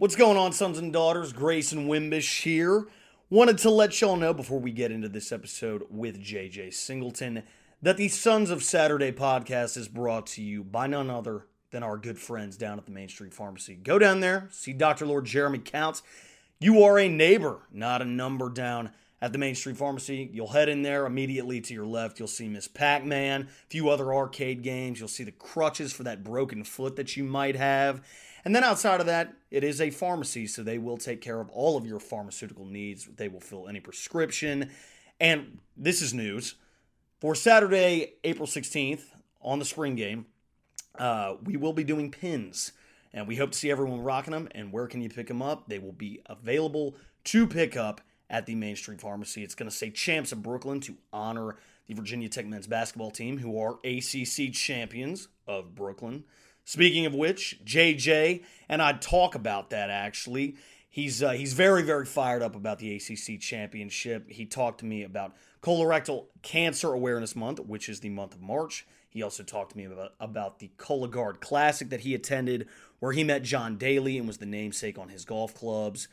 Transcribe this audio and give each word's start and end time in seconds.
What's 0.00 0.14
going 0.14 0.36
on, 0.36 0.52
sons 0.52 0.78
and 0.78 0.92
daughters? 0.92 1.32
Grace 1.32 1.72
Grayson 1.72 1.88
Wimbish 1.88 2.42
here. 2.42 2.86
Wanted 3.30 3.58
to 3.58 3.70
let 3.70 4.00
y'all 4.00 4.14
know 4.14 4.32
before 4.32 4.60
we 4.60 4.70
get 4.70 4.92
into 4.92 5.08
this 5.08 5.32
episode 5.32 5.82
with 5.90 6.22
JJ 6.22 6.72
Singleton 6.72 7.42
that 7.82 7.96
the 7.96 8.06
Sons 8.06 8.50
of 8.50 8.62
Saturday 8.62 9.10
podcast 9.10 9.76
is 9.76 9.88
brought 9.88 10.28
to 10.28 10.40
you 10.40 10.62
by 10.62 10.86
none 10.86 11.10
other 11.10 11.46
than 11.72 11.82
our 11.82 11.98
good 11.98 12.16
friends 12.16 12.56
down 12.56 12.78
at 12.78 12.86
the 12.86 12.92
Main 12.92 13.08
Street 13.08 13.34
Pharmacy. 13.34 13.74
Go 13.74 13.98
down 13.98 14.20
there, 14.20 14.46
see 14.52 14.72
Dr. 14.72 15.04
Lord 15.04 15.24
Jeremy 15.24 15.58
Counts. 15.58 16.04
You 16.60 16.84
are 16.84 16.96
a 16.96 17.08
neighbor, 17.08 17.62
not 17.72 18.00
a 18.00 18.04
number 18.04 18.50
down 18.50 18.92
at 19.20 19.32
the 19.32 19.38
Main 19.38 19.56
Street 19.56 19.78
Pharmacy. 19.78 20.30
You'll 20.32 20.46
head 20.46 20.68
in 20.68 20.82
there 20.82 21.06
immediately 21.06 21.60
to 21.62 21.74
your 21.74 21.86
left. 21.86 22.20
You'll 22.20 22.28
see 22.28 22.46
Miss 22.46 22.68
Pac 22.68 23.04
Man, 23.04 23.42
a 23.42 23.46
few 23.68 23.88
other 23.88 24.14
arcade 24.14 24.62
games. 24.62 25.00
You'll 25.00 25.08
see 25.08 25.24
the 25.24 25.32
crutches 25.32 25.92
for 25.92 26.04
that 26.04 26.22
broken 26.22 26.62
foot 26.62 26.94
that 26.94 27.16
you 27.16 27.24
might 27.24 27.56
have. 27.56 28.00
And 28.44 28.54
then 28.54 28.64
outside 28.64 29.00
of 29.00 29.06
that, 29.06 29.34
it 29.50 29.64
is 29.64 29.80
a 29.80 29.90
pharmacy, 29.90 30.46
so 30.46 30.62
they 30.62 30.78
will 30.78 30.96
take 30.96 31.20
care 31.20 31.40
of 31.40 31.48
all 31.50 31.76
of 31.76 31.86
your 31.86 32.00
pharmaceutical 32.00 32.64
needs. 32.64 33.06
They 33.06 33.28
will 33.28 33.40
fill 33.40 33.68
any 33.68 33.80
prescription. 33.80 34.70
And 35.20 35.58
this 35.76 36.02
is 36.02 36.14
news. 36.14 36.54
For 37.20 37.34
Saturday, 37.34 38.14
April 38.24 38.46
16th, 38.46 39.02
on 39.42 39.58
the 39.58 39.64
spring 39.64 39.94
game, 39.96 40.26
uh, 40.98 41.34
we 41.42 41.56
will 41.56 41.72
be 41.72 41.84
doing 41.84 42.10
pins. 42.10 42.72
And 43.12 43.26
we 43.26 43.36
hope 43.36 43.52
to 43.52 43.58
see 43.58 43.70
everyone 43.70 44.02
rocking 44.02 44.32
them. 44.32 44.48
And 44.52 44.72
where 44.72 44.86
can 44.86 45.00
you 45.00 45.08
pick 45.08 45.28
them 45.28 45.42
up? 45.42 45.68
They 45.68 45.78
will 45.78 45.92
be 45.92 46.20
available 46.26 46.94
to 47.24 47.46
pick 47.46 47.76
up 47.76 48.00
at 48.30 48.46
the 48.46 48.54
Main 48.54 48.76
Street 48.76 49.00
Pharmacy. 49.00 49.42
It's 49.42 49.54
going 49.54 49.70
to 49.70 49.74
say 49.74 49.90
Champs 49.90 50.32
of 50.32 50.42
Brooklyn 50.42 50.80
to 50.80 50.96
honor 51.12 51.56
the 51.86 51.94
Virginia 51.94 52.28
Tech 52.28 52.46
men's 52.46 52.66
basketball 52.66 53.10
team, 53.10 53.38
who 53.38 53.58
are 53.60 53.78
ACC 53.82 54.52
champions 54.52 55.28
of 55.46 55.74
Brooklyn. 55.74 56.24
Speaking 56.68 57.06
of 57.06 57.14
which, 57.14 57.58
JJ 57.64 58.42
and 58.68 58.82
I 58.82 58.92
talk 58.92 59.34
about 59.34 59.70
that 59.70 59.88
actually. 59.88 60.56
He's 60.90 61.22
uh, 61.22 61.30
he's 61.30 61.54
very 61.54 61.82
very 61.82 62.04
fired 62.04 62.42
up 62.42 62.54
about 62.54 62.78
the 62.78 62.94
ACC 62.94 63.40
championship. 63.40 64.28
He 64.28 64.44
talked 64.44 64.80
to 64.80 64.84
me 64.84 65.02
about 65.02 65.34
colorectal 65.62 66.26
cancer 66.42 66.92
awareness 66.92 67.34
month, 67.34 67.58
which 67.58 67.88
is 67.88 68.00
the 68.00 68.10
month 68.10 68.34
of 68.34 68.42
March. 68.42 68.86
He 69.08 69.22
also 69.22 69.42
talked 69.42 69.70
to 69.70 69.78
me 69.78 69.86
about 69.86 70.12
about 70.20 70.58
the 70.58 70.70
Cologuard 70.76 71.40
Classic 71.40 71.88
that 71.88 72.00
he 72.00 72.14
attended, 72.14 72.68
where 72.98 73.12
he 73.12 73.24
met 73.24 73.44
John 73.44 73.78
Daly 73.78 74.18
and 74.18 74.26
was 74.26 74.36
the 74.36 74.44
namesake 74.44 74.98
on 74.98 75.08
his 75.08 75.24
golf 75.24 75.54
clubs. 75.54 76.06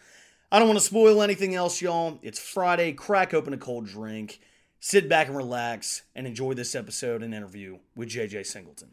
I 0.53 0.59
don't 0.59 0.70
want 0.70 0.80
to 0.80 0.86
spoil 0.86 1.22
anything 1.22 1.53
else, 1.53 1.81
y'all. 1.81 2.17
It's 2.22 2.39
Friday. 2.39 2.94
Crack 2.94 3.33
open 3.33 3.53
a 3.53 3.58
cold 3.58 3.88
drink, 3.88 4.39
sit 4.80 5.09
back 5.09 5.28
and 5.28 5.36
relax, 5.36 6.03
and 6.16 6.26
enjoy 6.26 6.53
this 6.53 6.76
episode 6.76 7.23
and 7.23 7.36
interview 7.36 7.80
with 7.94 8.08
JJ 8.08 8.45
Singleton. 8.45 8.92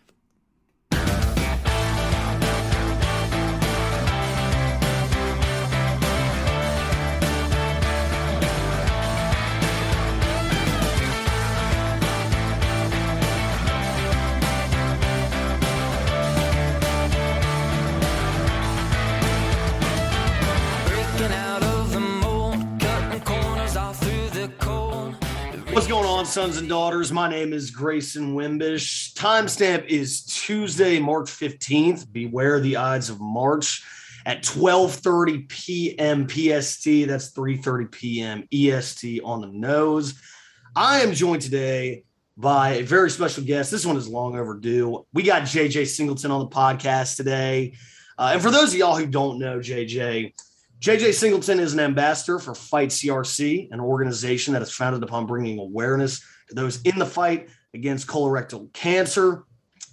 What's 25.72 25.86
going 25.86 26.04
on, 26.04 26.26
sons 26.26 26.58
and 26.58 26.68
daughters? 26.68 27.12
My 27.12 27.30
name 27.30 27.54
is 27.54 27.70
Grayson 27.70 28.34
Wimbish. 28.34 29.14
Timestamp 29.14 29.86
is 29.86 30.22
Tuesday, 30.26 30.98
March 30.98 31.30
15th. 31.30 32.12
Beware 32.12 32.60
the 32.60 32.76
Ides 32.76 33.08
of 33.08 33.22
March 33.22 33.82
at 34.26 34.42
12:30 34.42 35.48
p.m. 35.48 36.28
PST. 36.28 37.08
That's 37.08 37.32
3:30 37.32 37.90
p.m. 37.90 38.44
EST 38.52 39.22
on 39.24 39.40
the 39.40 39.46
nose. 39.46 40.20
I 40.76 41.00
am 41.00 41.14
joined 41.14 41.40
today 41.40 42.04
by 42.36 42.74
a 42.74 42.82
very 42.82 43.08
special 43.08 43.42
guest. 43.42 43.70
This 43.70 43.86
one 43.86 43.96
is 43.96 44.06
long 44.06 44.38
overdue. 44.38 45.06
We 45.14 45.22
got 45.22 45.44
JJ 45.44 45.86
Singleton 45.86 46.30
on 46.30 46.40
the 46.40 46.55
podcast 46.55 47.16
today. 47.16 47.78
Uh, 48.18 48.32
and 48.34 48.42
for 48.42 48.50
those 48.50 48.74
of 48.74 48.78
y'all 48.78 48.96
who 48.96 49.06
don't 49.06 49.38
know 49.38 49.58
JJ, 49.58 50.34
JJ 50.82 51.14
Singleton 51.14 51.60
is 51.60 51.72
an 51.74 51.78
ambassador 51.78 52.40
for 52.40 52.56
Fight 52.56 52.88
CRC, 52.88 53.70
an 53.70 53.78
organization 53.78 54.52
that 54.52 54.62
is 54.62 54.72
founded 54.74 55.04
upon 55.04 55.26
bringing 55.26 55.60
awareness 55.60 56.18
to 56.48 56.56
those 56.56 56.82
in 56.82 56.98
the 56.98 57.06
fight 57.06 57.48
against 57.72 58.08
colorectal 58.08 58.72
cancer. 58.72 59.44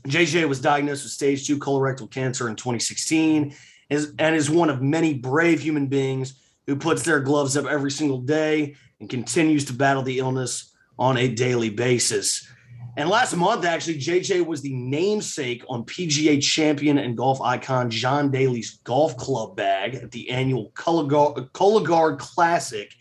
JJ 0.07 0.50
was 0.50 0.59
diagnosed 0.59 1.03
with 1.03 1.11
stage 1.11 1.45
two 1.45 1.59
colorectal 1.59 2.09
cancer 2.09 2.50
in 2.50 2.55
2016 2.55 3.53
and 3.91 4.35
is 4.35 4.50
one 4.50 4.72
of 4.72 4.81
many 4.81 5.13
brave 5.13 5.61
human 5.61 5.85
beings 5.85 6.41
who 6.66 6.75
puts 6.75 7.03
their 7.03 7.19
gloves 7.19 7.56
up 7.56 7.67
every 7.67 7.91
single 7.91 8.21
day 8.21 8.75
and 9.00 9.11
continues 9.11 9.66
to 9.66 9.73
battle 9.73 10.01
the 10.01 10.17
illness 10.17 10.73
on 10.97 11.17
a 11.17 11.27
daily 11.27 11.69
basis. 11.69 12.51
And 12.97 13.09
last 13.09 13.35
month, 13.35 13.66
actually, 13.66 13.97
JJ 13.97 14.45
was 14.45 14.61
the 14.61 14.73
namesake 14.73 15.63
on 15.69 15.83
PGA 15.83 16.41
champion 16.41 16.97
and 16.97 17.16
golf 17.16 17.39
icon 17.41 17.89
John 17.89 18.31
Daly's 18.31 18.79
golf 18.83 19.16
club 19.17 19.55
bag 19.55 19.95
at 19.95 20.11
the 20.11 20.29
annual 20.29 20.72
Cologuard 20.72 22.19
Classic 22.19 22.94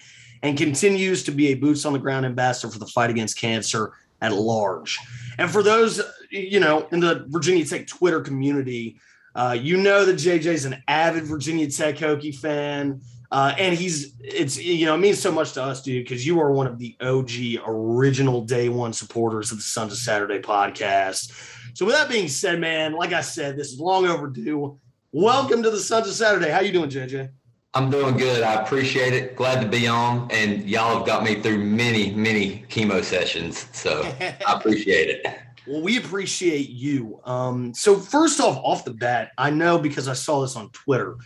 and 0.43 0.57
continues 0.57 1.25
to 1.25 1.31
be 1.31 1.49
a 1.49 1.55
boots 1.55 1.85
on 1.85 1.93
the 1.93 1.99
ground 1.99 2.27
ambassador 2.27 2.73
for 2.73 2.79
the 2.79 2.87
fight 2.87 3.11
against 3.11 3.39
cancer 3.39 3.93
at 4.21 4.33
large. 4.33 4.99
And 5.39 5.51
for 5.51 5.63
those, 5.63 6.01
you 6.31 6.61
know, 6.61 6.87
in 6.93 7.01
the 7.01 7.25
Virginia 7.29 7.65
Tech 7.65 7.87
Twitter 7.87 8.21
community, 8.21 9.01
uh, 9.35 9.57
you 9.59 9.77
know 9.77 10.05
that 10.05 10.17
JJ 10.17 10.47
is 10.47 10.65
an 10.65 10.83
avid 10.89 11.25
Virginia 11.25 11.71
Tech 11.71 11.97
Hokie 11.97 12.37
fan. 12.37 13.01
Uh, 13.31 13.55
and 13.59 13.77
he's 13.77 14.15
it's 14.21 14.57
you 14.57 14.87
know 14.87 14.95
it 14.95 14.99
means 14.99 15.19
so 15.19 15.31
much 15.31 15.53
to 15.53 15.63
us, 15.63 15.83
dude, 15.83 16.05
because 16.05 16.27
you 16.27 16.41
are 16.41 16.51
one 16.51 16.67
of 16.67 16.79
the 16.79 16.97
OG 17.01 17.63
original 17.67 18.43
day 18.43 18.69
one 18.71 18.93
supporters 18.93 19.53
of 19.53 19.59
the 19.59 19.63
Sons 19.63 19.93
of 19.93 19.99
Saturday 19.99 20.39
podcast. 20.39 21.33
So 21.75 21.85
with 21.85 21.95
that 21.95 22.09
being 22.09 22.29
said, 22.29 22.59
man, 22.59 22.95
like 22.95 23.13
I 23.13 23.21
said, 23.21 23.57
this 23.57 23.71
is 23.71 23.79
long 23.79 24.07
overdue. 24.07 24.79
Welcome 25.13 25.63
to 25.63 25.71
the 25.71 25.79
Sons 25.79 26.09
of 26.09 26.15
Saturday. 26.15 26.51
How 26.51 26.61
you 26.61 26.73
doing, 26.73 26.89
JJ? 26.89 27.31
I'm 27.75 27.91
doing 27.91 28.17
good. 28.17 28.43
I 28.43 28.63
appreciate 28.63 29.13
it. 29.13 29.37
Glad 29.37 29.61
to 29.61 29.69
be 29.69 29.87
on, 29.87 30.31
and 30.31 30.65
y'all 30.65 30.97
have 30.97 31.07
got 31.07 31.23
me 31.23 31.43
through 31.43 31.59
many, 31.59 32.11
many 32.15 32.65
chemo 32.71 33.05
sessions, 33.05 33.69
so 33.73 34.03
I 34.21 34.55
appreciate 34.55 35.11
it. 35.11 35.39
Well, 35.67 35.83
we 35.83 35.99
appreciate 35.99 36.71
you. 36.71 37.21
Um, 37.25 37.75
so 37.75 37.97
first 37.97 38.41
off, 38.41 38.57
off 38.65 38.87
the 38.87 38.95
bat, 38.95 39.33
I 39.37 39.51
know 39.51 39.79
because 39.79 40.09
I 40.09 40.15
saw 40.15 40.41
this 40.41 40.57
on 40.57 40.71
Twitter 40.71 41.19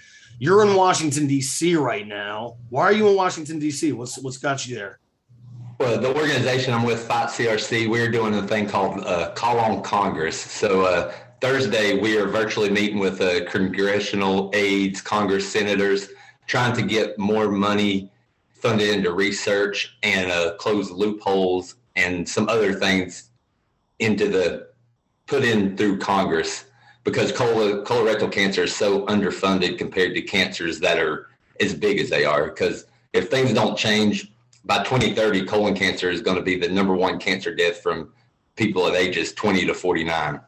you're 0.43 0.67
in 0.67 0.75
Washington 0.75 1.29
D.C. 1.29 1.77
right 1.77 2.05
now. 2.05 2.57
Why 2.69 2.83
are 2.83 2.93
you 2.93 3.09
in 3.09 3.15
Washington 3.15 3.61
D.C.? 3.61 3.93
What's 3.93 4.19
what's 4.19 4.39
got 4.39 4.67
you 4.67 4.75
there? 4.75 4.99
Well, 5.79 6.01
the 6.01 6.13
organization 6.17 6.75
I'm 6.75 6.83
with, 6.83 6.99
Fight 7.07 7.29
CRC, 7.29 7.89
we're 7.89 8.11
doing 8.11 8.35
a 8.35 8.43
thing 8.43 8.69
called 8.69 9.05
uh, 9.07 9.31
Call 9.35 9.61
on 9.61 9.83
Congress. 9.83 10.37
So 10.37 10.83
uh, 10.83 11.15
Thursday, 11.41 12.01
we 12.01 12.19
are 12.19 12.27
virtually 12.27 12.71
meeting 12.71 12.99
with 12.99 13.21
uh, 13.21 13.49
congressional 13.49 14.51
aides, 14.53 15.01
Congress 15.01 15.49
senators, 15.49 16.09
trying 16.49 16.75
to 16.75 16.83
get 16.83 17.17
more 17.21 17.49
money 17.49 18.11
funded 18.53 18.89
into 18.89 19.13
research 19.13 19.97
and 20.03 20.33
uh, 20.33 20.57
close 20.57 20.91
loopholes 20.91 21.77
and 21.95 22.29
some 22.29 22.49
other 22.49 22.73
things 22.73 23.31
into 24.01 24.27
the 24.27 24.71
put 25.29 25.45
in 25.45 25.77
through 25.77 25.99
Congress 25.99 26.65
because 27.05 27.33
colorectal 27.33 28.31
cancer 28.31 28.65
is 28.65 28.75
so 28.75 29.07
underfunded 29.07 29.79
compared 29.79 30.15
to 30.15 30.23
cancers 30.23 30.79
that 30.81 30.99
are 30.99 31.29
as 31.61 31.75
big 31.75 31.99
as 31.99 32.09
they 32.11 32.25
are. 32.25 32.47
Because 32.47 32.87
if 33.13 33.31
things 33.31 33.53
don't 33.53 33.77
change 33.77 34.33
by 34.65 34.83
2030, 34.85 35.45
colon 35.47 35.75
cancer 35.75 36.11
is 36.11 36.21
going 36.21 36.37
to 36.37 36.43
be 36.43 36.57
the 36.57 36.69
number 36.69 36.95
one 36.95 37.19
cancer 37.19 37.55
death 37.55 37.83
from 37.83 38.13
people 38.57 38.87
at 38.87 38.95
ages 38.95 39.33
20 39.33 39.67
to 39.67 39.75
49. 39.75 40.41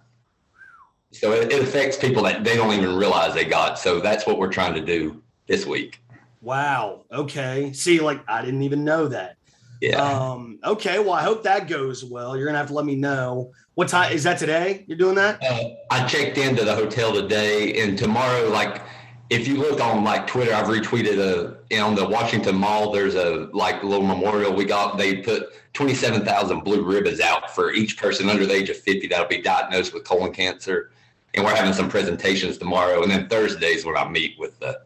So 1.10 1.32
it, 1.32 1.53
it 1.53 1.62
affects 1.62 1.97
people 1.97 2.22
that 2.25 2.44
they 2.44 2.56
don't 2.56 2.72
even 2.75 2.97
realize 2.97 3.34
they 3.34 3.44
got. 3.44 3.78
So 3.78 4.00
that's 4.00 4.26
what 4.26 4.38
we're 4.38 4.53
trying 4.53 4.75
to 4.75 4.81
do 4.81 5.22
this 5.47 5.66
week. 5.66 6.00
Wow. 6.40 7.05
Okay. 7.11 7.73
See, 7.73 8.00
like 8.00 8.20
I 8.29 8.44
didn't 8.44 8.62
even 8.62 8.84
know 8.84 9.08
that. 9.08 9.37
Yeah. 9.81 9.97
Um, 9.97 10.59
okay. 10.65 10.99
Well, 10.99 11.12
I 11.12 11.23
hope 11.23 11.43
that 11.44 11.69
goes 11.69 12.05
well. 12.05 12.37
You're 12.37 12.47
gonna 12.47 12.59
have 12.59 12.69
to 12.69 12.75
let 12.75 12.85
me 12.85 12.94
know. 12.94 13.53
What 13.75 13.88
time 13.88 14.12
is 14.12 14.23
that 14.25 14.38
today? 14.38 14.85
You're 14.87 14.99
doing 14.99 15.17
that? 15.17 15.43
Uh, 15.43 15.71
I 15.91 16.06
checked 16.06 16.38
into 16.38 16.65
the 16.65 16.75
hotel 16.75 17.12
today, 17.12 17.82
and 17.82 17.99
tomorrow, 17.99 18.49
like, 18.49 18.82
if 19.31 19.49
you 19.49 19.56
look 19.56 19.81
on 19.81 20.05
like 20.05 20.26
Twitter, 20.26 20.55
I've 20.55 20.67
retweeted 20.67 21.19
a 21.19 21.56
you 21.71 21.79
know, 21.79 21.88
on 21.88 21.94
the 21.94 22.06
Washington 22.06 22.56
Mall. 22.56 22.93
There's 22.93 23.15
a 23.15 23.49
like 23.53 23.82
little 23.82 24.06
memorial 24.06 24.53
we 24.55 24.65
got. 24.65 24.97
They 24.97 25.17
put 25.17 25.49
27,000 25.73 26.61
blue 26.61 26.82
ribbons 26.82 27.20
out 27.20 27.55
for 27.55 27.73
each 27.73 27.99
person 27.99 28.29
under 28.29 28.47
the 28.47 28.55
age 28.55 28.70
of 28.70 28.77
50 28.77 29.09
that'll 29.09 29.27
be 29.27 29.41
diagnosed 29.41 29.93
with 29.93 30.05
colon 30.05 30.32
cancer, 30.32 30.91
and 31.35 31.44
we're 31.44 31.55
having 31.55 31.73
some 31.73 31.88
presentations 31.88 32.59
tomorrow, 32.59 33.03
and 33.03 33.11
then 33.11 33.29
Thursdays 33.29 33.85
when 33.85 33.97
I 33.97 34.09
meet 34.09 34.38
with 34.38 34.59
the 34.61 34.81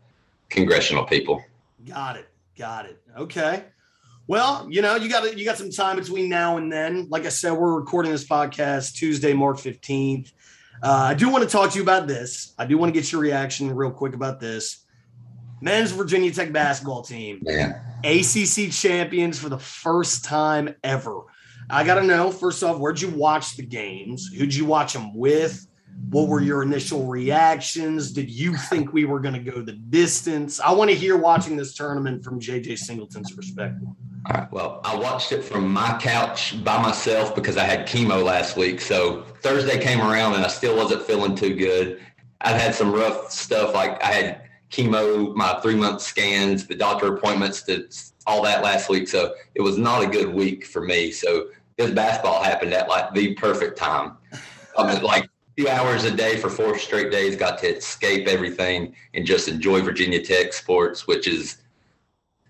congressional 0.48 1.04
people. 1.04 1.44
Got 1.86 2.16
it. 2.16 2.28
Got 2.56 2.86
it. 2.86 3.00
Okay. 3.16 3.64
Well, 4.28 4.66
you 4.70 4.82
know, 4.82 4.94
you 4.96 5.08
got 5.08 5.38
you 5.38 5.44
got 5.46 5.56
some 5.56 5.70
time 5.70 5.96
between 5.96 6.28
now 6.28 6.58
and 6.58 6.70
then. 6.70 7.08
Like 7.08 7.24
I 7.24 7.30
said, 7.30 7.52
we're 7.52 7.74
recording 7.74 8.12
this 8.12 8.26
podcast 8.28 8.94
Tuesday, 8.94 9.32
March 9.32 9.62
fifteenth. 9.62 10.30
Uh, 10.82 11.08
I 11.10 11.14
do 11.14 11.30
want 11.30 11.42
to 11.44 11.50
talk 11.50 11.70
to 11.72 11.76
you 11.76 11.82
about 11.82 12.06
this. 12.06 12.52
I 12.58 12.66
do 12.66 12.76
want 12.76 12.92
to 12.94 13.00
get 13.00 13.10
your 13.10 13.22
reaction 13.22 13.74
real 13.74 13.90
quick 13.90 14.14
about 14.14 14.38
this. 14.38 14.84
men's 15.62 15.92
Virginia 15.92 16.30
Tech 16.30 16.52
basketball 16.52 17.02
team, 17.02 17.40
Man. 17.42 17.80
ACC 18.04 18.70
champions 18.70 19.38
for 19.38 19.48
the 19.48 19.58
first 19.58 20.26
time 20.26 20.74
ever. 20.84 21.22
I 21.70 21.84
got 21.84 21.94
to 21.96 22.02
know 22.02 22.30
first 22.30 22.62
off, 22.62 22.78
where'd 22.78 23.00
you 23.00 23.08
watch 23.08 23.56
the 23.56 23.64
games? 23.64 24.28
Who'd 24.28 24.54
you 24.54 24.66
watch 24.66 24.92
them 24.92 25.14
with? 25.16 25.66
What 26.10 26.28
were 26.28 26.40
your 26.40 26.62
initial 26.62 27.06
reactions? 27.06 28.12
Did 28.12 28.30
you 28.30 28.56
think 28.56 28.92
we 28.92 29.04
were 29.04 29.20
going 29.20 29.34
to 29.34 29.50
go 29.50 29.60
the 29.60 29.72
distance? 29.72 30.60
I 30.60 30.72
want 30.72 30.90
to 30.90 30.96
hear 30.96 31.16
watching 31.16 31.56
this 31.56 31.74
tournament 31.74 32.24
from 32.24 32.40
JJ 32.40 32.78
Singleton's 32.78 33.32
perspective. 33.32 33.88
All 34.26 34.34
right. 34.34 34.52
Well, 34.52 34.80
I 34.84 34.96
watched 34.96 35.32
it 35.32 35.42
from 35.42 35.72
my 35.72 35.98
couch 36.00 36.62
by 36.64 36.80
myself 36.80 37.34
because 37.34 37.56
I 37.56 37.64
had 37.64 37.86
chemo 37.86 38.24
last 38.24 38.56
week. 38.56 38.80
So 38.80 39.22
Thursday 39.42 39.78
came 39.78 40.00
around 40.00 40.34
and 40.34 40.44
I 40.44 40.48
still 40.48 40.76
wasn't 40.76 41.02
feeling 41.02 41.34
too 41.34 41.54
good. 41.54 42.00
I've 42.40 42.60
had 42.60 42.74
some 42.74 42.92
rough 42.92 43.30
stuff. 43.30 43.74
Like 43.74 44.02
I 44.02 44.12
had 44.12 44.42
chemo, 44.70 45.34
my 45.34 45.58
three 45.60 45.76
month 45.76 46.00
scans, 46.00 46.66
the 46.66 46.74
doctor 46.74 47.14
appointments, 47.14 47.62
to 47.62 47.88
all 48.26 48.42
that 48.42 48.62
last 48.62 48.88
week. 48.88 49.08
So 49.08 49.34
it 49.54 49.62
was 49.62 49.78
not 49.78 50.02
a 50.02 50.06
good 50.06 50.32
week 50.32 50.64
for 50.64 50.82
me. 50.82 51.10
So 51.10 51.48
this 51.76 51.90
basketball 51.90 52.42
happened 52.42 52.74
at 52.74 52.88
like 52.88 53.14
the 53.14 53.34
perfect 53.34 53.78
time. 53.78 54.16
I 54.76 54.92
mean, 54.92 55.02
like 55.02 55.28
two 55.58 55.68
hours 55.68 56.04
a 56.04 56.10
day 56.10 56.36
for 56.36 56.48
four 56.48 56.78
straight 56.78 57.10
days, 57.10 57.34
got 57.34 57.58
to 57.58 57.76
escape 57.76 58.28
everything 58.28 58.94
and 59.14 59.26
just 59.26 59.48
enjoy 59.48 59.82
Virginia 59.82 60.22
Tech 60.22 60.52
sports, 60.52 61.08
which 61.08 61.26
is 61.26 61.56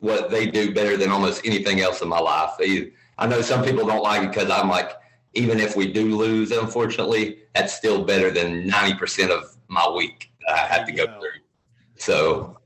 what 0.00 0.30
they 0.30 0.50
do 0.50 0.74
better 0.74 0.98
than 0.98 1.10
almost 1.10 1.40
anything 1.46 1.80
else 1.80 2.02
in 2.02 2.08
my 2.08 2.18
life. 2.18 2.50
I 3.16 3.26
know 3.26 3.40
some 3.40 3.64
people 3.64 3.86
don't 3.86 4.02
like 4.02 4.24
it 4.24 4.32
because 4.32 4.50
I'm 4.50 4.68
like, 4.68 4.92
even 5.32 5.58
if 5.58 5.74
we 5.74 5.90
do 5.90 6.16
lose, 6.16 6.50
unfortunately, 6.50 7.38
that's 7.54 7.74
still 7.74 8.04
better 8.04 8.30
than 8.30 8.68
90% 8.68 9.30
of 9.30 9.56
my 9.68 9.88
week 9.88 10.30
I 10.46 10.58
had 10.58 10.84
to 10.84 10.92
go 10.92 11.06
through. 11.06 11.40
So, 11.96 12.58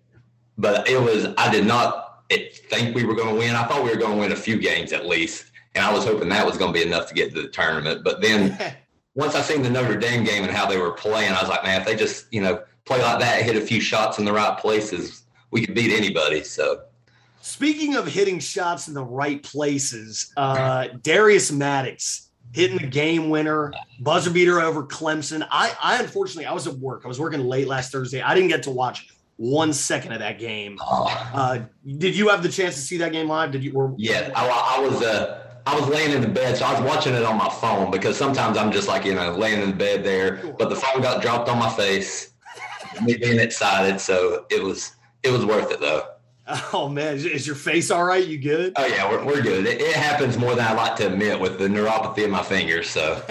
but 0.59 0.89
it 0.89 1.01
was, 1.01 1.29
I 1.39 1.53
did 1.53 1.67
not 1.67 2.25
think 2.31 2.97
we 2.97 3.05
were 3.05 3.15
going 3.15 3.35
to 3.35 3.39
win. 3.39 3.55
I 3.55 3.65
thought 3.67 3.85
we 3.85 3.91
were 3.91 3.97
going 3.97 4.15
to 4.15 4.19
win 4.19 4.33
a 4.33 4.37
few 4.37 4.59
games 4.59 4.93
at 4.93 5.07
least. 5.07 5.53
And 5.75 5.85
I 5.85 5.93
was 5.93 6.05
hoping 6.05 6.29
that 6.31 6.45
was 6.45 6.59
going 6.59 6.73
to 6.73 6.79
be 6.79 6.85
enough 6.85 7.07
to 7.09 7.15
get 7.15 7.33
to 7.33 7.43
the 7.43 7.49
tournament. 7.49 8.03
But 8.03 8.21
then 8.21 8.59
once 9.15 9.35
I 9.35 9.43
seen 9.43 9.63
the 9.63 9.71
Notre 9.71 9.97
Dame 9.97 10.25
game 10.25 10.43
and 10.45 10.53
how 10.53 10.67
they 10.67 10.79
were 10.79 10.93
playing, 10.93 11.33
I 11.33 11.41
was 11.41 11.49
like, 11.49 11.63
man, 11.63 11.81
if 11.81 11.87
they 11.87 11.97
just, 11.97 12.27
you 12.31 12.41
know, 12.41 12.63
play 12.85 13.01
like 13.03 13.21
that, 13.21 13.43
hit 13.43 13.57
a 13.57 13.61
few 13.61 13.81
shots 13.81 14.19
in 14.19 14.25
the 14.25 14.33
right 14.33 14.59
places, 14.59 15.25
we 15.51 15.65
could 15.65 15.75
beat 15.75 15.93
anybody. 15.93 16.43
So, 16.43 16.83
speaking 17.41 17.95
of 17.95 18.07
hitting 18.07 18.39
shots 18.39 18.89
in 18.89 18.95
the 18.95 19.05
right 19.05 19.43
places, 19.43 20.33
uh, 20.37 20.89
Darius 21.03 21.53
Maddox 21.53 22.31
hitting 22.53 22.79
the 22.79 22.87
game 22.87 23.31
winner, 23.31 23.73
buzzer 24.01 24.31
beater 24.31 24.61
over 24.61 24.83
Clemson. 24.85 25.47
I, 25.51 25.75
I 25.83 26.03
unfortunately, 26.03 26.47
I 26.47 26.53
was 26.53 26.67
at 26.67 26.75
work. 26.75 27.03
I 27.05 27.09
was 27.09 27.21
working 27.21 27.41
late 27.41 27.67
last 27.67 27.93
Thursday. 27.93 28.23
I 28.23 28.35
didn't 28.35 28.49
get 28.49 28.63
to 28.65 28.71
watch 28.71 29.09
one 29.37 29.73
second 29.73 30.13
of 30.13 30.21
that 30.21 30.39
game. 30.39 30.79
Oh. 30.81 31.31
Uh, 31.35 31.61
did 31.99 32.17
you 32.17 32.29
have 32.29 32.43
the 32.43 32.49
chance 32.49 32.75
to 32.75 32.81
see 32.81 32.99
that 32.99 33.13
game 33.13 33.29
live? 33.29 33.51
Did 33.51 33.65
you? 33.65 33.73
Were, 33.73 33.95
yeah, 33.97 34.31
I, 34.35 34.77
I 34.77 34.81
was. 34.81 35.03
Uh, 35.03 35.42
I 35.67 35.79
was 35.79 35.89
laying 35.89 36.13
in 36.13 36.21
the 36.21 36.29
bed, 36.29 36.57
so 36.57 36.65
I 36.65 36.73
was 36.73 36.83
watching 36.83 37.15
it 37.15 37.25
on 37.25 37.37
my 37.37 37.49
phone 37.49 37.91
because 37.91 38.17
sometimes 38.17 38.57
I'm 38.57 38.73
just 38.73 38.89
like, 38.89 39.05
you 39.05 39.15
know, 39.15 39.33
laying 39.33 39.63
in 39.63 39.71
the 39.71 39.77
bed 39.77 40.05
there, 40.05 40.55
but 40.59 40.69
the 40.69 40.77
phone 40.77 41.03
got 41.03 41.23
dropped 41.23 41.49
on 41.49 41.59
my 41.59 41.71
face, 41.71 42.33
me 43.03 43.17
being 43.17 43.39
excited. 43.39 44.01
So 44.01 44.47
it 44.51 44.63
was, 44.63 44.93
it 45.23 45.31
was 45.31 45.45
worth 45.45 45.71
it 45.71 45.81
though. 45.81 46.07
Oh 46.73 46.89
man, 46.89 47.15
is 47.15 47.47
your 47.47 47.57
face 47.57 47.91
all 47.91 48.05
right? 48.05 48.27
You 48.27 48.39
good? 48.39 48.73
Oh 48.77 48.87
yeah, 48.87 49.09
we're, 49.09 49.25
we're 49.25 49.43
good. 49.43 49.65
It, 49.65 49.81
it 49.81 49.95
happens 49.95 50.37
more 50.37 50.55
than 50.55 50.67
I 50.67 50.73
like 50.73 50.97
to 50.97 51.07
admit 51.07 51.39
with 51.39 51.59
the 51.59 51.69
neuropathy 51.69 52.25
in 52.25 52.31
my 52.31 52.43
fingers. 52.43 52.91
So, 52.91 53.23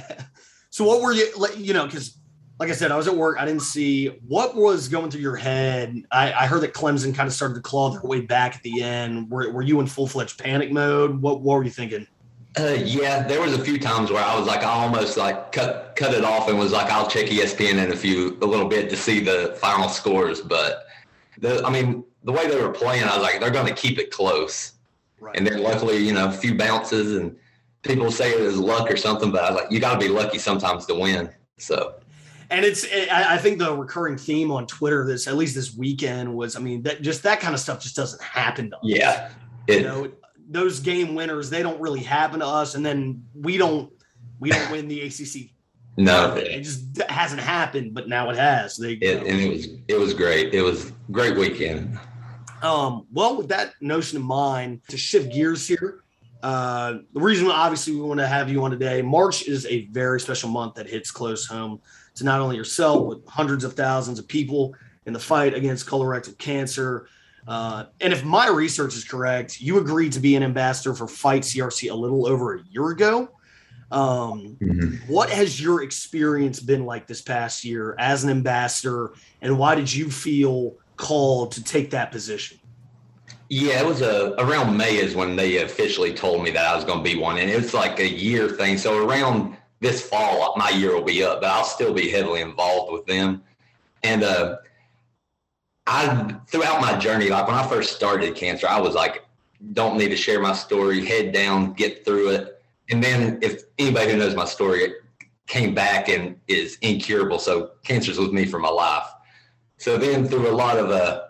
so 0.70 0.84
what 0.84 1.02
were 1.02 1.12
you, 1.12 1.30
you 1.56 1.74
know, 1.74 1.84
because 1.84 2.16
like 2.58 2.70
I 2.70 2.72
said, 2.72 2.90
I 2.90 2.96
was 2.96 3.06
at 3.06 3.14
work. 3.14 3.36
I 3.38 3.44
didn't 3.44 3.62
see 3.62 4.08
what 4.26 4.56
was 4.56 4.88
going 4.88 5.10
through 5.10 5.20
your 5.20 5.36
head. 5.36 6.02
I, 6.10 6.32
I 6.32 6.46
heard 6.46 6.62
that 6.62 6.72
Clemson 6.72 7.14
kind 7.14 7.26
of 7.26 7.32
started 7.34 7.54
to 7.54 7.60
claw 7.60 7.90
their 7.90 8.00
way 8.00 8.20
back 8.20 8.56
at 8.56 8.62
the 8.62 8.82
end. 8.82 9.30
Were, 9.30 9.50
were 9.52 9.62
you 9.62 9.80
in 9.80 9.86
full 9.86 10.06
fledged 10.06 10.38
panic 10.42 10.72
mode? 10.72 11.20
What, 11.20 11.42
what 11.42 11.56
were 11.56 11.64
you 11.64 11.70
thinking? 11.70 12.06
Uh, 12.58 12.78
yeah, 12.82 13.22
there 13.22 13.42
was 13.42 13.52
a 13.52 13.62
few 13.62 13.78
times 13.78 14.10
where 14.10 14.24
I 14.24 14.38
was 14.38 14.46
like, 14.46 14.60
I 14.60 14.70
almost 14.70 15.18
like 15.18 15.52
cut 15.52 15.92
cut 15.94 16.14
it 16.14 16.24
off 16.24 16.48
and 16.48 16.58
was 16.58 16.72
like, 16.72 16.90
I'll 16.90 17.06
check 17.06 17.26
ESPN 17.26 17.84
in 17.84 17.92
a 17.92 17.96
few 17.96 18.38
a 18.40 18.46
little 18.46 18.66
bit 18.66 18.88
to 18.88 18.96
see 18.96 19.20
the 19.20 19.54
final 19.60 19.90
scores. 19.90 20.40
But 20.40 20.86
the, 21.38 21.62
I 21.66 21.70
mean, 21.70 22.02
the 22.24 22.32
way 22.32 22.48
they 22.48 22.58
were 22.58 22.72
playing, 22.72 23.04
I 23.04 23.14
was 23.14 23.22
like, 23.22 23.40
they're 23.40 23.50
going 23.50 23.66
to 23.66 23.74
keep 23.74 23.98
it 23.98 24.10
close. 24.10 24.72
Right. 25.20 25.36
And 25.36 25.46
then 25.46 25.62
luckily, 25.62 25.98
you 25.98 26.14
know, 26.14 26.28
a 26.28 26.32
few 26.32 26.54
bounces 26.54 27.16
and 27.18 27.36
people 27.82 28.10
say 28.10 28.30
it 28.30 28.40
was 28.40 28.58
luck 28.58 28.90
or 28.90 28.96
something, 28.96 29.30
but 29.30 29.44
I 29.44 29.50
was 29.50 29.62
like, 29.62 29.70
you 29.70 29.78
got 29.78 29.92
to 29.92 29.98
be 29.98 30.08
lucky 30.08 30.38
sometimes 30.38 30.86
to 30.86 30.94
win. 30.94 31.28
So 31.58 31.96
and 32.50 32.64
it's 32.64 32.86
I 33.10 33.38
think 33.38 33.58
the 33.58 33.74
recurring 33.74 34.16
theme 34.16 34.50
on 34.50 34.66
Twitter 34.66 35.06
this 35.06 35.26
at 35.26 35.36
least 35.36 35.54
this 35.54 35.74
weekend 35.74 36.34
was 36.34 36.56
I 36.56 36.60
mean 36.60 36.82
that 36.82 37.02
just 37.02 37.22
that 37.24 37.40
kind 37.40 37.54
of 37.54 37.60
stuff 37.60 37.80
just 37.80 37.96
doesn't 37.96 38.22
happen 38.22 38.70
to 38.70 38.76
us. 38.76 38.82
Yeah, 38.84 39.30
it, 39.66 39.78
you 39.78 39.82
know 39.82 40.12
those 40.48 40.80
game 40.80 41.14
winners 41.14 41.50
they 41.50 41.62
don't 41.62 41.80
really 41.80 42.02
happen 42.02 42.40
to 42.40 42.46
us, 42.46 42.74
and 42.74 42.84
then 42.84 43.24
we 43.34 43.56
don't 43.56 43.92
we 44.38 44.50
don't 44.50 44.70
win 44.70 44.88
the 44.88 45.02
ACC. 45.02 45.50
No, 45.98 46.34
it 46.34 46.60
just 46.60 47.00
hasn't 47.08 47.40
happened, 47.40 47.94
but 47.94 48.08
now 48.08 48.28
it 48.30 48.36
has. 48.36 48.76
They 48.76 48.92
it, 48.94 49.26
and 49.26 49.40
it 49.40 49.50
was 49.50 49.68
it 49.88 49.98
was 49.98 50.14
great. 50.14 50.54
It 50.54 50.62
was 50.62 50.92
great 51.10 51.36
weekend. 51.36 51.98
Um, 52.62 53.06
well, 53.12 53.36
with 53.36 53.48
that 53.48 53.74
notion 53.80 54.18
in 54.18 54.24
mind, 54.24 54.80
to 54.88 54.96
shift 54.96 55.32
gears 55.32 55.66
here, 55.66 56.02
uh, 56.42 56.98
the 57.12 57.20
reason 57.20 57.50
obviously 57.50 57.94
we 57.94 58.00
want 58.00 58.20
to 58.20 58.26
have 58.26 58.50
you 58.50 58.62
on 58.64 58.70
today, 58.70 59.02
March 59.02 59.46
is 59.46 59.66
a 59.66 59.86
very 59.86 60.20
special 60.20 60.50
month 60.50 60.74
that 60.74 60.88
hits 60.88 61.10
close 61.10 61.46
home 61.46 61.80
to 62.16 62.24
not 62.24 62.40
only 62.40 62.56
yourself, 62.56 63.08
but 63.08 63.30
hundreds 63.30 63.64
of 63.64 63.74
thousands 63.74 64.18
of 64.18 64.26
people 64.26 64.74
in 65.06 65.12
the 65.12 65.18
fight 65.18 65.54
against 65.54 65.86
colorectal 65.86 66.36
cancer. 66.38 67.08
Uh, 67.46 67.84
and 68.00 68.12
if 68.12 68.24
my 68.24 68.48
research 68.48 68.94
is 68.96 69.04
correct, 69.04 69.60
you 69.60 69.78
agreed 69.78 70.12
to 70.12 70.20
be 70.20 70.34
an 70.34 70.42
ambassador 70.42 70.94
for 70.94 71.06
Fight 71.06 71.42
CRC 71.42 71.90
a 71.90 71.94
little 71.94 72.26
over 72.26 72.56
a 72.56 72.62
year 72.70 72.90
ago. 72.90 73.28
Um, 73.92 74.56
mm-hmm. 74.60 75.12
What 75.12 75.30
has 75.30 75.60
your 75.60 75.84
experience 75.84 76.58
been 76.58 76.84
like 76.84 77.06
this 77.06 77.22
past 77.22 77.64
year 77.64 77.94
as 77.98 78.24
an 78.24 78.30
ambassador, 78.30 79.12
and 79.42 79.58
why 79.58 79.76
did 79.76 79.92
you 79.92 80.10
feel 80.10 80.74
called 80.96 81.52
to 81.52 81.62
take 81.62 81.90
that 81.90 82.10
position? 82.10 82.58
Yeah, 83.48 83.80
it 83.80 83.86
was 83.86 84.02
a, 84.02 84.34
around 84.38 84.76
May 84.76 84.96
is 84.96 85.14
when 85.14 85.36
they 85.36 85.62
officially 85.62 86.12
told 86.12 86.42
me 86.42 86.50
that 86.50 86.66
I 86.66 86.74
was 86.74 86.84
going 86.84 86.98
to 86.98 87.04
be 87.04 87.16
one, 87.16 87.38
and 87.38 87.48
it's 87.48 87.74
like 87.74 88.00
a 88.00 88.08
year 88.08 88.48
thing. 88.48 88.76
So 88.76 89.06
around 89.06 89.56
this 89.80 90.00
fall, 90.00 90.54
my 90.56 90.70
year 90.70 90.94
will 90.94 91.02
be 91.02 91.22
up, 91.22 91.40
but 91.40 91.50
I'll 91.50 91.64
still 91.64 91.92
be 91.92 92.10
heavily 92.10 92.40
involved 92.40 92.92
with 92.92 93.06
them. 93.06 93.42
And 94.02 94.22
uh, 94.22 94.56
I, 95.86 96.34
throughout 96.48 96.80
my 96.80 96.96
journey, 96.96 97.28
like 97.28 97.46
when 97.46 97.56
I 97.56 97.66
first 97.66 97.94
started 97.94 98.34
cancer, 98.34 98.66
I 98.66 98.80
was 98.80 98.94
like, 98.94 99.24
don't 99.72 99.96
need 99.96 100.08
to 100.08 100.16
share 100.16 100.40
my 100.40 100.52
story, 100.52 101.04
head 101.04 101.32
down, 101.32 101.72
get 101.74 102.04
through 102.04 102.30
it. 102.30 102.62
And 102.90 103.02
then 103.02 103.38
if 103.42 103.64
anybody 103.78 104.12
who 104.12 104.18
knows 104.18 104.34
my 104.34 104.44
story 104.44 104.84
it 104.84 104.92
came 105.46 105.74
back 105.74 106.08
and 106.08 106.36
is 106.48 106.78
incurable, 106.82 107.38
so 107.38 107.72
cancer's 107.82 108.18
with 108.18 108.32
me 108.32 108.44
for 108.44 108.58
my 108.58 108.68
life. 108.68 109.06
So 109.78 109.96
then 109.98 110.26
through 110.26 110.48
a 110.48 110.54
lot 110.54 110.78
of 110.78 110.90
uh, 110.90 111.22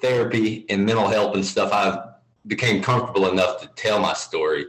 therapy 0.00 0.66
and 0.68 0.84
mental 0.86 1.08
health 1.08 1.34
and 1.34 1.44
stuff, 1.44 1.72
I 1.72 2.10
became 2.46 2.82
comfortable 2.82 3.30
enough 3.30 3.60
to 3.60 3.68
tell 3.68 3.98
my 3.98 4.14
story. 4.14 4.66